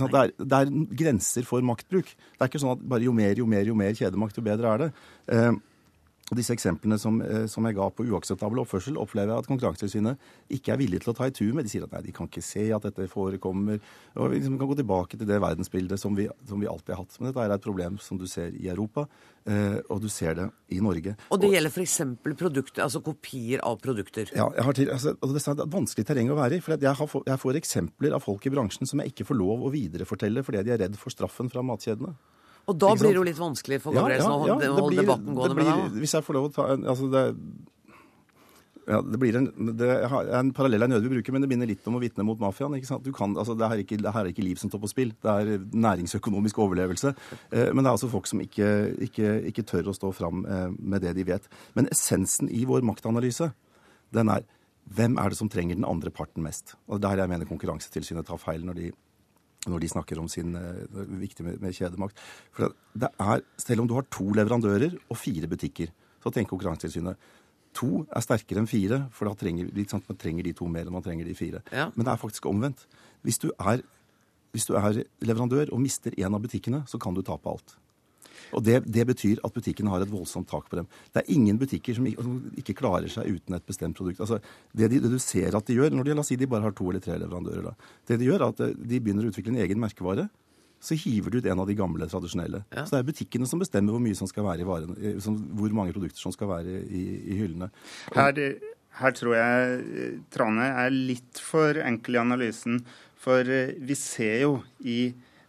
[0.00, 0.72] Det er, det, er,
[1.04, 2.10] grenser for maktbruk.
[2.14, 4.72] Det er ikke sånn at bare jo mer, jo mer, jo mer kjedemakt, jo bedre
[4.72, 4.90] er det.
[5.34, 5.52] Eh,
[6.32, 10.22] Og disse eksemplene som, eh, som, jeg ga på uakseptabel oppførsel, opplever jeg at Konkurransetilsynet
[10.56, 11.66] ikke er villig til å ta i tur med.
[11.66, 13.82] De sier at nei, de kan ikke se at dette forekommer.
[14.16, 17.02] Og Vi liksom kan gå tilbake til det verdensbildet som vi, som vi, alltid har
[17.02, 17.20] hatt.
[17.20, 19.04] Men dette er et problem som du ser i Europa,
[19.44, 21.12] eh, og du ser det i Norge.
[21.28, 22.00] Og det gjelder f.eks.
[22.24, 24.32] produkter, altså kopier av produkter?
[24.32, 26.64] Ja, jeg har til, altså, det er et vanskelig terreng å være i.
[26.64, 29.68] for jeg, har, jeg får eksempler av folk i bransjen som jeg ikke får lov
[29.68, 32.16] å viderefortelle fordi de er redd for straffen fra matkjedene.
[32.70, 35.36] Og da blir det jo litt vanskelig for Gabrielsen ja, ja, ja, å holde debatten
[35.36, 36.00] gående med deg?
[36.02, 37.24] Hvis jeg får lov å ta en altså det,
[38.88, 39.46] ja, det blir en,
[39.78, 39.90] det
[40.36, 42.76] en parallell jeg nødig vil bruke, men det minner litt om å vitne mot mafiaen.
[42.76, 43.06] ikke sant?
[43.16, 45.14] Kan, altså, det, ikke, det her er ikke liv som står på spill.
[45.24, 47.14] Det er næringsøkonomisk overlevelse.
[47.50, 48.68] Eh, men det er altså folk som ikke,
[49.08, 51.48] ikke, ikke tør å stå fram eh, med det de vet.
[51.78, 53.50] Men essensen i vår maktanalyse,
[54.14, 54.44] den er
[54.84, 56.76] hvem er det som trenger den andre parten mest?
[56.92, 58.90] Og Det er her jeg mener Konkurransetilsynet tar feil når de
[59.70, 62.20] når de snakker om sin uh, viktig med, med, kjedemakt.
[62.54, 65.92] For det er, Selv om du har to leverandører og fire butikker,
[66.24, 67.32] så tenker Konkurransetilsynet
[67.74, 70.94] to er sterkere enn fire, for da trenger, sant, man trenger de to mer enn
[70.94, 71.62] man trenger de fire.
[71.74, 71.88] Ja.
[71.94, 72.84] Men det er faktisk omvendt.
[73.26, 73.82] Hvis du, er,
[74.54, 77.74] hvis du er leverandør og mister én av butikkene, så kan du tape alt.
[78.54, 80.88] Og det, det, betyr at butikkene har et voldsomt tak på dem.
[81.12, 84.22] Det er ingen butikker som ikke, som ikke klarer seg uten et bestemt produkt.
[84.24, 84.40] Altså,
[84.72, 86.76] det, de, det, du ser at de gjør, når de, la si de bare har
[86.76, 87.92] to eller tre leverandører, da.
[88.10, 90.28] det de gjør, er at de begynner å utvikle en egen merkevare.
[90.84, 92.60] Så hiver du ut en av de gamle, tradisjonelle.
[92.68, 92.84] Ja.
[92.84, 95.14] Så det er butikkene som bestemmer hvor mye som skal være i varene,
[95.56, 97.70] hvor mange produkter som skal være i, i hyllene.
[98.12, 98.40] Her,
[99.00, 102.82] her tror jeg eh, Trane er litt for enkel i analysen.
[103.24, 104.98] For eh, vi ser jo i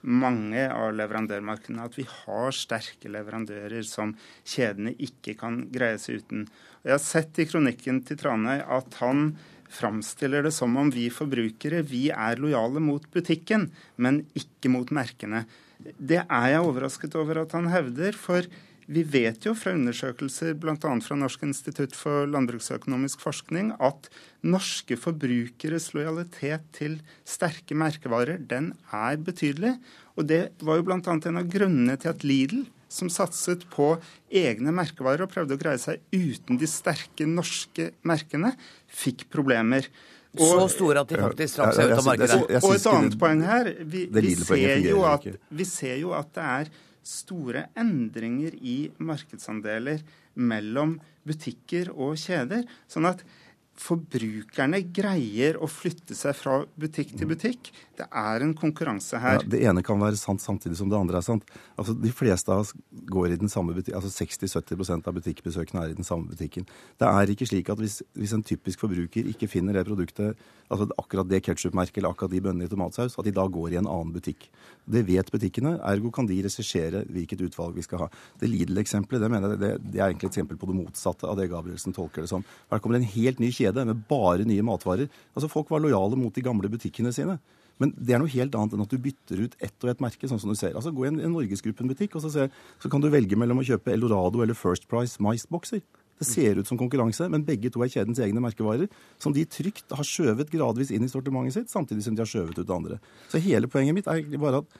[0.05, 4.13] mange av leverandørmarkedene at vi har sterke leverandører som
[4.45, 6.45] kjedene ikke kan greie seg uten.
[6.83, 9.31] Og jeg har sett i kronikken til Tranøy at han
[9.75, 15.43] framstiller det som om vi forbrukere vi er lojale mot butikken, men ikke mot merkene.
[15.81, 18.13] Det er jeg overrasket over at han hevder.
[18.13, 18.45] for
[18.85, 20.75] vi vet jo fra undersøkelser bl.a.
[20.77, 24.09] fra Norsk institutt for landbruksøkonomisk forskning at
[24.45, 29.75] norske forbrukeres lojalitet til sterke merkevarer den er betydelig.
[30.15, 31.01] Og det var jo bl.a.
[31.01, 32.65] en av grunnene til at Lidl,
[32.95, 33.95] som satset på
[34.29, 38.53] egne merkevarer og prøvde å greie seg uten de sterke norske merkene,
[38.85, 39.89] fikk problemer.
[40.35, 42.41] Og, så store at de faktisk trakk seg ut av markedet.
[42.43, 43.71] Og, og et annet poeng her.
[43.81, 46.75] Vi, vi, ser at, vi ser jo at det er
[47.05, 50.01] store endringer i markedsandeler
[50.35, 52.65] mellom butikker og kjeder.
[52.89, 53.23] Sånn at
[53.79, 57.71] forbrukerne greier å flytte seg fra butikk til butikk.
[57.95, 59.39] Det er en konkurranse her.
[59.41, 61.47] Ja, det ene kan være sant samtidig som det andre er sant.
[61.75, 62.73] Altså, De fleste av oss
[63.11, 63.99] går i den samme butikken.
[63.99, 66.67] altså 60-70% av butikkbesøkene er i den samme butikken.
[66.99, 70.87] Det er ikke slik at hvis, hvis en typisk forbruker ikke finner det produktet, altså
[70.97, 73.89] akkurat det ketsjupmerket eller akkurat de bønnene i tomatsaus, at de da går i en
[73.89, 74.47] annen butikk.
[74.85, 78.09] Det vet butikkene, ergo kan de regissere hvilket utvalg vi skal ha.
[78.39, 81.37] Det Lidl-eksempelet det mener jeg, det, det, er egentlig et eksempel på det motsatte av
[81.39, 82.45] det Gabrielsen tolker det som.
[82.71, 85.09] Her kommer en helt ny kjede med bare nye matvarer.
[85.33, 87.39] Altså Folk var lojale mot de gamle butikkene sine.
[87.81, 90.27] Men det er noe helt annet enn at du bytter ut ett og ett merke.
[90.27, 90.75] sånn som du ser.
[90.75, 92.49] Altså Gå i en, en Norgesgruppen-butikk, og så, ser,
[92.79, 95.83] så, kan du velge mellom å kjøpe Eldorado eller First Price maisbokser.
[96.15, 98.87] Det ser ut som konkurranse, men begge to er kjedens egne merkevarer,
[99.19, 102.61] som de trygt har skjøvet gradvis inn i sortimentet sitt, samtidig som de har skjøvet
[102.61, 103.01] ut det andre.
[103.27, 104.77] Så hele poenget mitt er egentlig bare at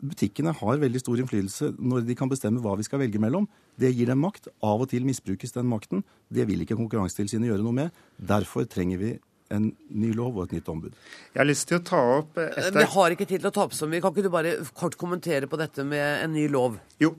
[0.00, 3.46] butikkene har veldig stor innflytelse når de kan bestemme hva vi skal velge mellom.
[3.80, 4.50] Det gir dem makt.
[4.64, 6.04] Av og til misbrukes den makten.
[6.28, 8.02] Det vil ikke Konkurransetilsynet gjøre noe med.
[8.18, 9.14] Derfor trenger vi
[9.54, 10.94] en ny lov og et nytt ombud.
[11.34, 12.78] Jeg har lyst til å ta opp etter...
[12.80, 14.02] Vi har ikke tid til å ta opp så mye.
[14.02, 16.78] Kan ikke du bare kort kommentere på dette med en ny lov?
[17.02, 17.14] Jo.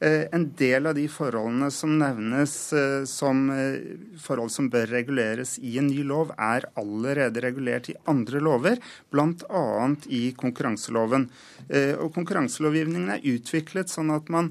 [0.00, 5.58] Eh, en del av de forholdene som nevnes eh, som eh, forhold som bør reguleres
[5.60, 8.80] i en ny lov, er allerede regulert i andre lover,
[9.12, 9.66] bl.a.
[10.08, 11.28] i konkurranseloven.
[11.70, 14.48] Og Konkurranselovgivningen er utviklet sånn at man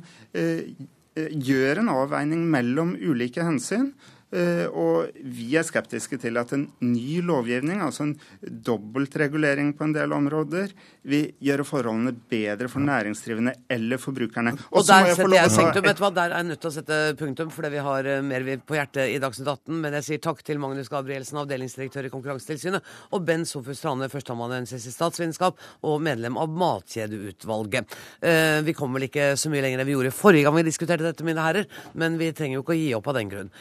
[1.50, 3.90] gjør en avveining mellom ulike hensyn.
[4.30, 8.16] Eh, og vi er skeptiske til at en ny lovgivning, altså en
[8.46, 10.74] dobbeltregulering på en del områder,
[11.10, 14.54] vil gjøre forholdene bedre for næringsdrivende eller forbrukerne.
[14.70, 15.88] Og, der setter jeg punktum.
[15.88, 18.22] Vet du hva, Der er jeg nødt til å sette punktum, fordi vi har eh,
[18.22, 19.82] mer på hjertet i Dagsnytt 18.
[19.82, 24.86] Men jeg sier takk til Magnus Gabrielsen, avdelingsdirektør i Konkurransetilsynet, og Ben Sofus Strane, førsteamanuensis
[24.86, 25.58] i statsvitenskap
[25.90, 27.98] og medlem av Matkjedeutvalget.
[28.22, 31.08] Eh, vi kommer vel ikke så mye lenger enn vi gjorde forrige gang vi diskuterte
[31.08, 31.68] dette, mine herrer,
[31.98, 33.54] men vi trenger jo ikke å gi opp av den grunn.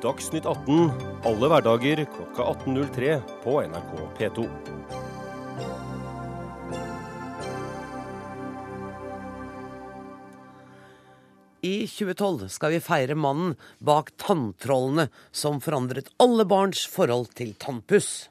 [0.00, 0.90] Dagsnytt 18
[1.28, 4.46] alle hverdager klokka 18.03 på NRK P2.
[11.60, 13.52] I 2012 skal vi feire mannen
[13.84, 18.29] bak Tanntrollene, som forandret alle barns forhold til tannpuss.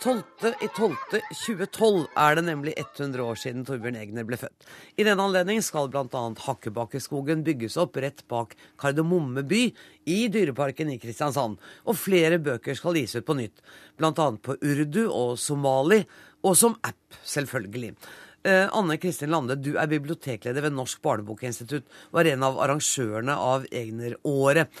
[0.00, 4.64] 12.12.2012 er det nemlig 100 år siden Torbjørn Egner ble født.
[4.96, 6.22] I den anledning skal bl.a.
[6.46, 9.66] Hakkebakkeskogen bygges opp rett bak Kardemomme by
[10.08, 11.60] i Dyreparken i Kristiansand.
[11.84, 13.60] Og flere bøker skal gis ut på nytt,
[14.00, 14.12] bl.a.
[14.16, 16.00] på urdu og somali,
[16.48, 17.92] og som app, selvfølgelig.
[18.48, 23.36] Eh, Anne Kristin Lande, du er bibliotekleder ved Norsk barnebokinstitutt og er en av arrangørene
[23.36, 24.72] av Egner-året.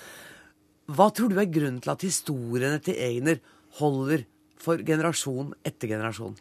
[0.88, 3.44] Hva tror du er grunnen til at historiene til Egner
[3.76, 4.24] holder
[4.62, 6.36] for generasjon etter generasjon?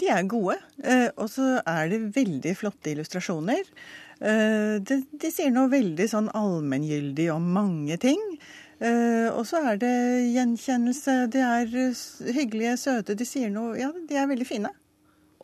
[0.00, 3.68] De er gode, eh, og så er det veldig flotte illustrasjoner.
[4.22, 8.22] Eh, de, de sier noe veldig sånn allmenngyldig om mange ting.
[8.82, 9.92] Eh, og så er det
[10.32, 11.18] gjenkjennelse.
[11.30, 11.68] De er
[12.38, 13.18] hyggelige, søte.
[13.18, 14.72] De sier noe Ja, de er veldig fine.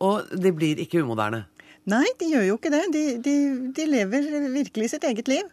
[0.03, 1.45] Og de blir ikke umoderne.
[1.89, 2.83] Nei, de gjør jo ikke det.
[2.93, 3.35] De, de,
[3.75, 5.47] de lever virkelig sitt eget liv.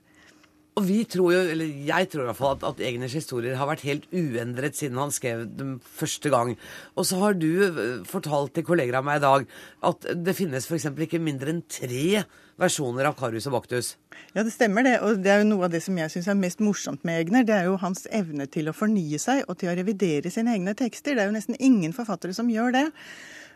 [0.76, 3.68] Og vi tror jo, eller jeg tror i hvert fall at, at Egners historier har
[3.70, 6.52] vært helt uendret siden han skrev dem første gang.
[7.00, 9.46] Og så har du eh, fortalt til kolleger av meg i dag
[9.88, 10.90] at det finnes f.eks.
[11.06, 12.26] ikke mindre enn tre
[12.60, 13.94] versjoner av Karius og Baktus.
[14.36, 14.98] Ja, det stemmer det.
[15.00, 17.48] Og det er jo noe av det som jeg syns er mest morsomt med Egner.
[17.48, 20.76] Det er jo hans evne til å fornye seg og til å revidere sine egne
[20.76, 21.16] tekster.
[21.16, 22.86] Det er jo nesten ingen forfattere som gjør det.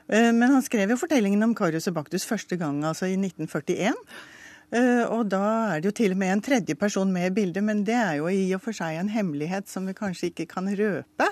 [0.09, 3.93] Eh, Men han skrev jo fortellingen om Karius og Baktus første gang, altså i 1941.
[4.73, 5.43] Eh, Og da
[5.75, 8.19] er det jo til og med en tredje person med i bildet, men det er
[8.21, 11.29] jo i og for seg en hemmelighet som vi kanskje ikke kan røpe.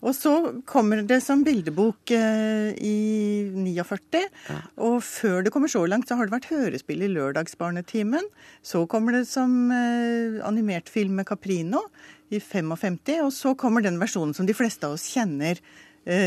[0.00, 4.22] Og så kommer det som bildebok eh, i 49.
[4.80, 8.24] Og før det kommer så langt, så har det vært hørespill i Lørdagsbarnetimen.
[8.64, 11.82] Så kommer det som eh, animert film med Caprino
[12.32, 13.02] i 55.
[13.26, 15.60] Og så kommer den versjonen som de fleste av oss kjenner,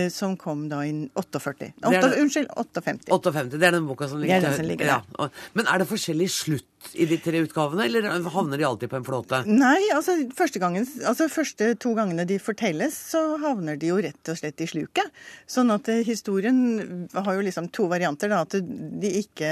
[0.09, 1.73] som kom da i 48.
[1.81, 3.09] Det er det- Unnskyld, 58.
[3.09, 5.29] 58, Det er den boka som ligger er ligger ja.
[5.53, 9.05] Men er det forskjellig slutt i de tre utgavene, eller havner de alltid på en
[9.07, 9.39] flåte?
[9.49, 14.29] Nei, altså første, gangen, altså første to gangene de fortelles, så havner de jo rett
[14.29, 15.09] og slett i sluket.
[15.49, 18.29] Sånn at eh, historien har jo liksom to varianter.
[18.29, 19.49] da, At de ikke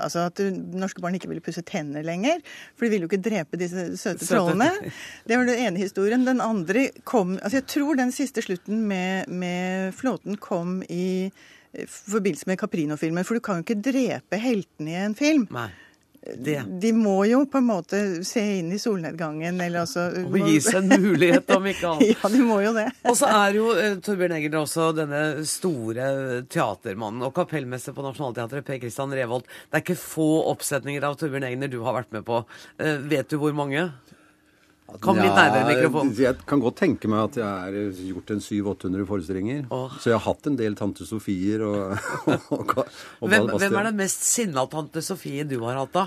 [0.00, 0.40] Altså at
[0.74, 2.40] norske barn ikke ville pusse tenner lenger.
[2.74, 4.30] For de ville jo ikke drepe disse søte Søte.
[4.34, 4.70] trollene.
[5.28, 6.24] Det var den ene historien.
[6.26, 11.86] Den andre kom Altså jeg tror den siste slutten med, med flåten kom i eh,
[11.86, 13.24] forbindelse med Caprino-filmen.
[13.26, 15.46] For du kan jo ikke drepe heltene i en film.
[15.54, 15.70] Nei.
[16.24, 16.62] Det.
[16.80, 20.88] De må jo på en måte se inn i solnedgangen, eller altså Og gis en
[20.88, 22.14] mulighet, om ikke annet.
[22.14, 22.86] ja, de må jo det.
[23.10, 26.08] Og så er jo eh, Torbjørn Egner også denne store
[26.48, 29.44] teatermannen og kapellmester på Nationaltheatret, Per Christian Revold.
[29.68, 32.40] Det er ikke få oppsetninger av Torbjørn Egner du har vært med på.
[32.80, 33.90] Eh, vet du hvor mange?
[35.02, 36.12] Kom litt nærmere mikrofonen.
[36.20, 37.76] Jeg kan godt tenke meg at jeg har
[38.10, 39.62] gjort en 700-800 forestillinger.
[39.98, 41.96] Så jeg har hatt en del Tante Sofier og,
[42.28, 46.04] og, og, og Hvem, hvem er den mest sinna tante Sofie du har hatt, da?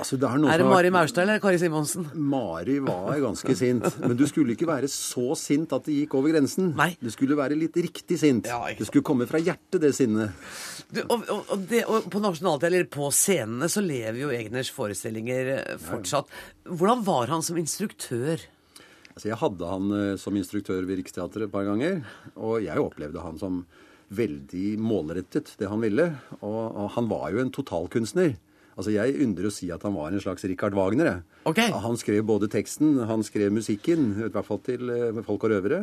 [0.00, 2.06] Altså, det er, noe Er det Mari Maurstad eller Kari Simonsen?
[2.14, 3.86] Mari var ganske sint.
[4.02, 6.72] Men du skulle ikke være så sint at det gikk over grensen.
[6.78, 6.92] Nei.
[7.00, 8.48] Du skulle være litt riktig sint.
[8.48, 10.36] det skulle komme fra hjertet, det sinnet.
[10.90, 14.72] Du, og, og, og, det, og på nasjonalt, eller på scenene, så lever jo Egners
[14.74, 16.32] forestillinger eh, fortsatt.
[16.66, 18.42] Hvordan var han som instruktør?
[19.14, 22.02] Altså, jeg hadde han eh, som instruktør ved Riksteatret et par ganger,
[22.34, 23.62] og jeg opplevde han som
[24.10, 26.08] veldig målrettet, det han ville.
[26.40, 28.34] Og, og han var jo en totalkunstner.
[28.76, 31.22] Altså, Jeg ynder å si at han var en slags Richard Wagner.
[31.48, 31.72] Okay.
[31.72, 35.80] Han skrev både teksten, han skrev musikken, i hvert fall til eh, Folk og røvere.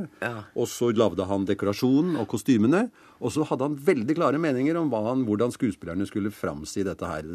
[0.56, 2.88] Og så lagde han dekorasjonen og kostymene.
[3.18, 7.26] Og så hadde han veldig klare meninger om han, hvordan skuespillerne skulle framsi dette her.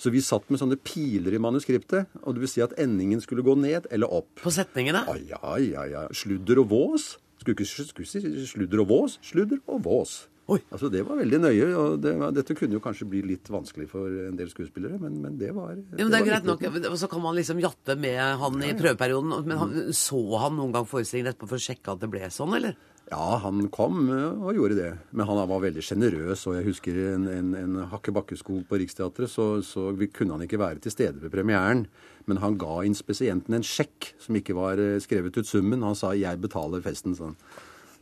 [0.00, 3.44] Så vi satt med sånne piler i manuskriptet, og det vil si at endingen skulle
[3.46, 4.30] gå ned eller opp.
[4.42, 5.04] På setningene?
[5.28, 5.86] Ja, ja, ja.
[5.92, 6.06] ja.
[6.16, 7.14] Sludder og vås.
[7.40, 9.20] Skulle ikke sludder og vås.
[9.24, 10.24] Sludder og vås.
[10.46, 11.68] Altså, Det var veldig nøye.
[11.74, 15.38] og det Dette kunne jo kanskje bli litt vanskelig for en del skuespillere, men, men
[15.38, 18.20] det var Jo, men det er greit nok, og Så kan man liksom jatte med
[18.42, 19.46] han i prøveperioden.
[19.46, 22.54] Men han, så han noen gang forestillingen etterpå for å sjekke at det ble sånn,
[22.60, 22.76] eller?
[23.06, 24.90] Ja, han kom eh, og gjorde det.
[25.14, 26.42] Men han var veldig sjenerøs.
[26.50, 30.58] Og jeg husker en, en, en Hakke Bakkeskog på Riksteatret, så, så kunne han ikke
[30.62, 31.84] være til stede ved premieren.
[32.26, 35.86] Men han ga inspisienten en sjekk som ikke var eh, skrevet ut summen.
[35.86, 37.38] Han sa 'jeg betaler festen', sånn.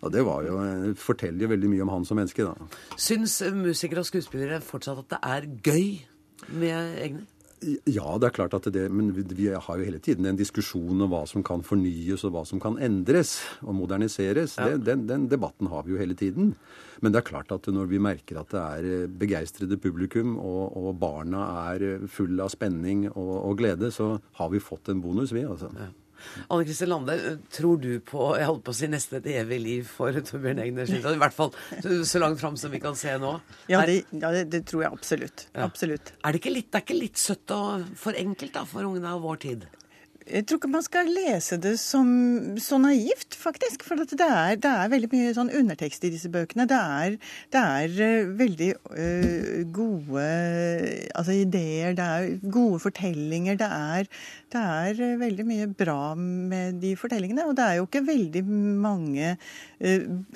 [0.05, 2.71] Og det var jo, eh, forteller jo veldig mye om han som menneske, da.
[3.01, 5.87] Syns musikere og skuespillere fortsatt at det er gøy
[6.61, 7.25] med egne?
[7.89, 11.11] Ja, det er klart at det Men vi, har jo hele tiden en diskusjon om
[11.11, 14.59] hva som kan fornyes, og hva som kan endres og moderniseres.
[14.59, 14.69] Ja.
[14.69, 16.55] Det, den, den debatten har vi jo hele tiden.
[17.01, 20.77] Men det er klart at når vi merker at det er eh, begeistrede publikum, og,
[20.77, 25.03] og barna er eh, fulle av spenning og, og glede, så har vi fått en
[25.05, 25.73] bonus, vi, altså.
[26.49, 27.17] Anne Kristin Lande,
[27.55, 30.91] tror du på jeg holdt på å si nesten et evig liv for Torbjørn Egner?
[30.91, 31.55] I hvert fall
[32.05, 33.37] så langt fram som vi kan se nå.
[33.71, 35.47] Ja, det, ja, det, det tror jeg absolutt.
[35.53, 35.69] Ja.
[35.69, 36.15] Absolutt.
[36.23, 39.15] Er det ikke litt, det er ikke litt søtt og for enkelt da, for ungene
[39.15, 39.67] av vår tid?
[40.25, 42.09] Jeg tror ikke man skal lese det som
[42.63, 43.83] så naivt, faktisk.
[43.85, 46.65] For det er, det, er, veldig mye sånn undertekst i disse bøkene.
[46.71, 47.17] Det er,
[47.53, 50.25] det er uh, veldig øh, gode
[51.13, 53.59] altså, ideer, det er gode fortellinger.
[53.61, 54.09] Det er,
[54.55, 57.45] det er uh, veldig mye bra med de fortellingene.
[57.51, 58.45] Og det er jo ikke veldig
[58.81, 59.37] mange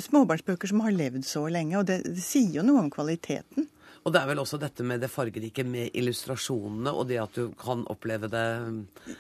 [0.05, 1.81] småbarnsbøker som har levd så lenge.
[1.81, 3.71] Og det, det sier jo noe om kvaliteten.
[4.09, 7.51] Og det er vel også dette med det fargerike med illustrasjonene, og det at du
[7.61, 8.45] kan oppleve det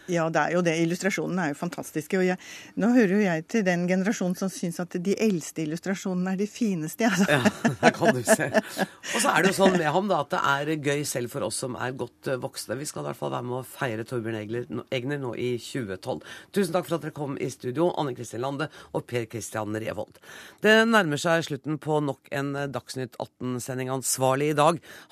[0.09, 0.77] Ja, det er jo det.
[0.81, 2.17] Illustrasjonene er jo fantastiske.
[2.17, 2.41] Og jeg,
[2.81, 6.47] nå hører jo jeg til den generasjonen som syns at de eldste illustrasjonene er de
[6.49, 7.05] fineste.
[7.09, 7.29] Altså.
[7.29, 8.49] Ja, det kan du se.
[8.49, 11.45] Og så er det jo sånn med ham da, at det er gøy selv for
[11.45, 12.79] oss som er godt eh, voksne.
[12.81, 16.25] Vi skal i hvert fall være med å feire Torbjørn Egner nå i 2012.
[16.57, 20.17] Tusen takk for at dere kom i studio, Anne Kristin Lande og Per Kristian Revold.
[20.65, 23.93] Det nærmer seg slutten på nok en Dagsnytt 18-sending.
[23.93, 24.59] Ansvarlig i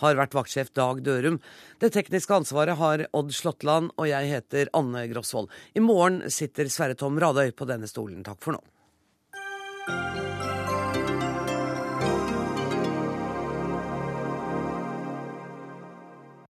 [0.02, 1.40] har vært vaktsjef Dag Dørum.
[1.82, 5.50] Det tekniske ansvaret har Odd Slåttland, og jeg heter Anne Grosvold.
[5.74, 8.24] I morgen sitter Sverre Tom Radøy på denne stolen.
[8.26, 8.64] Takk for nå.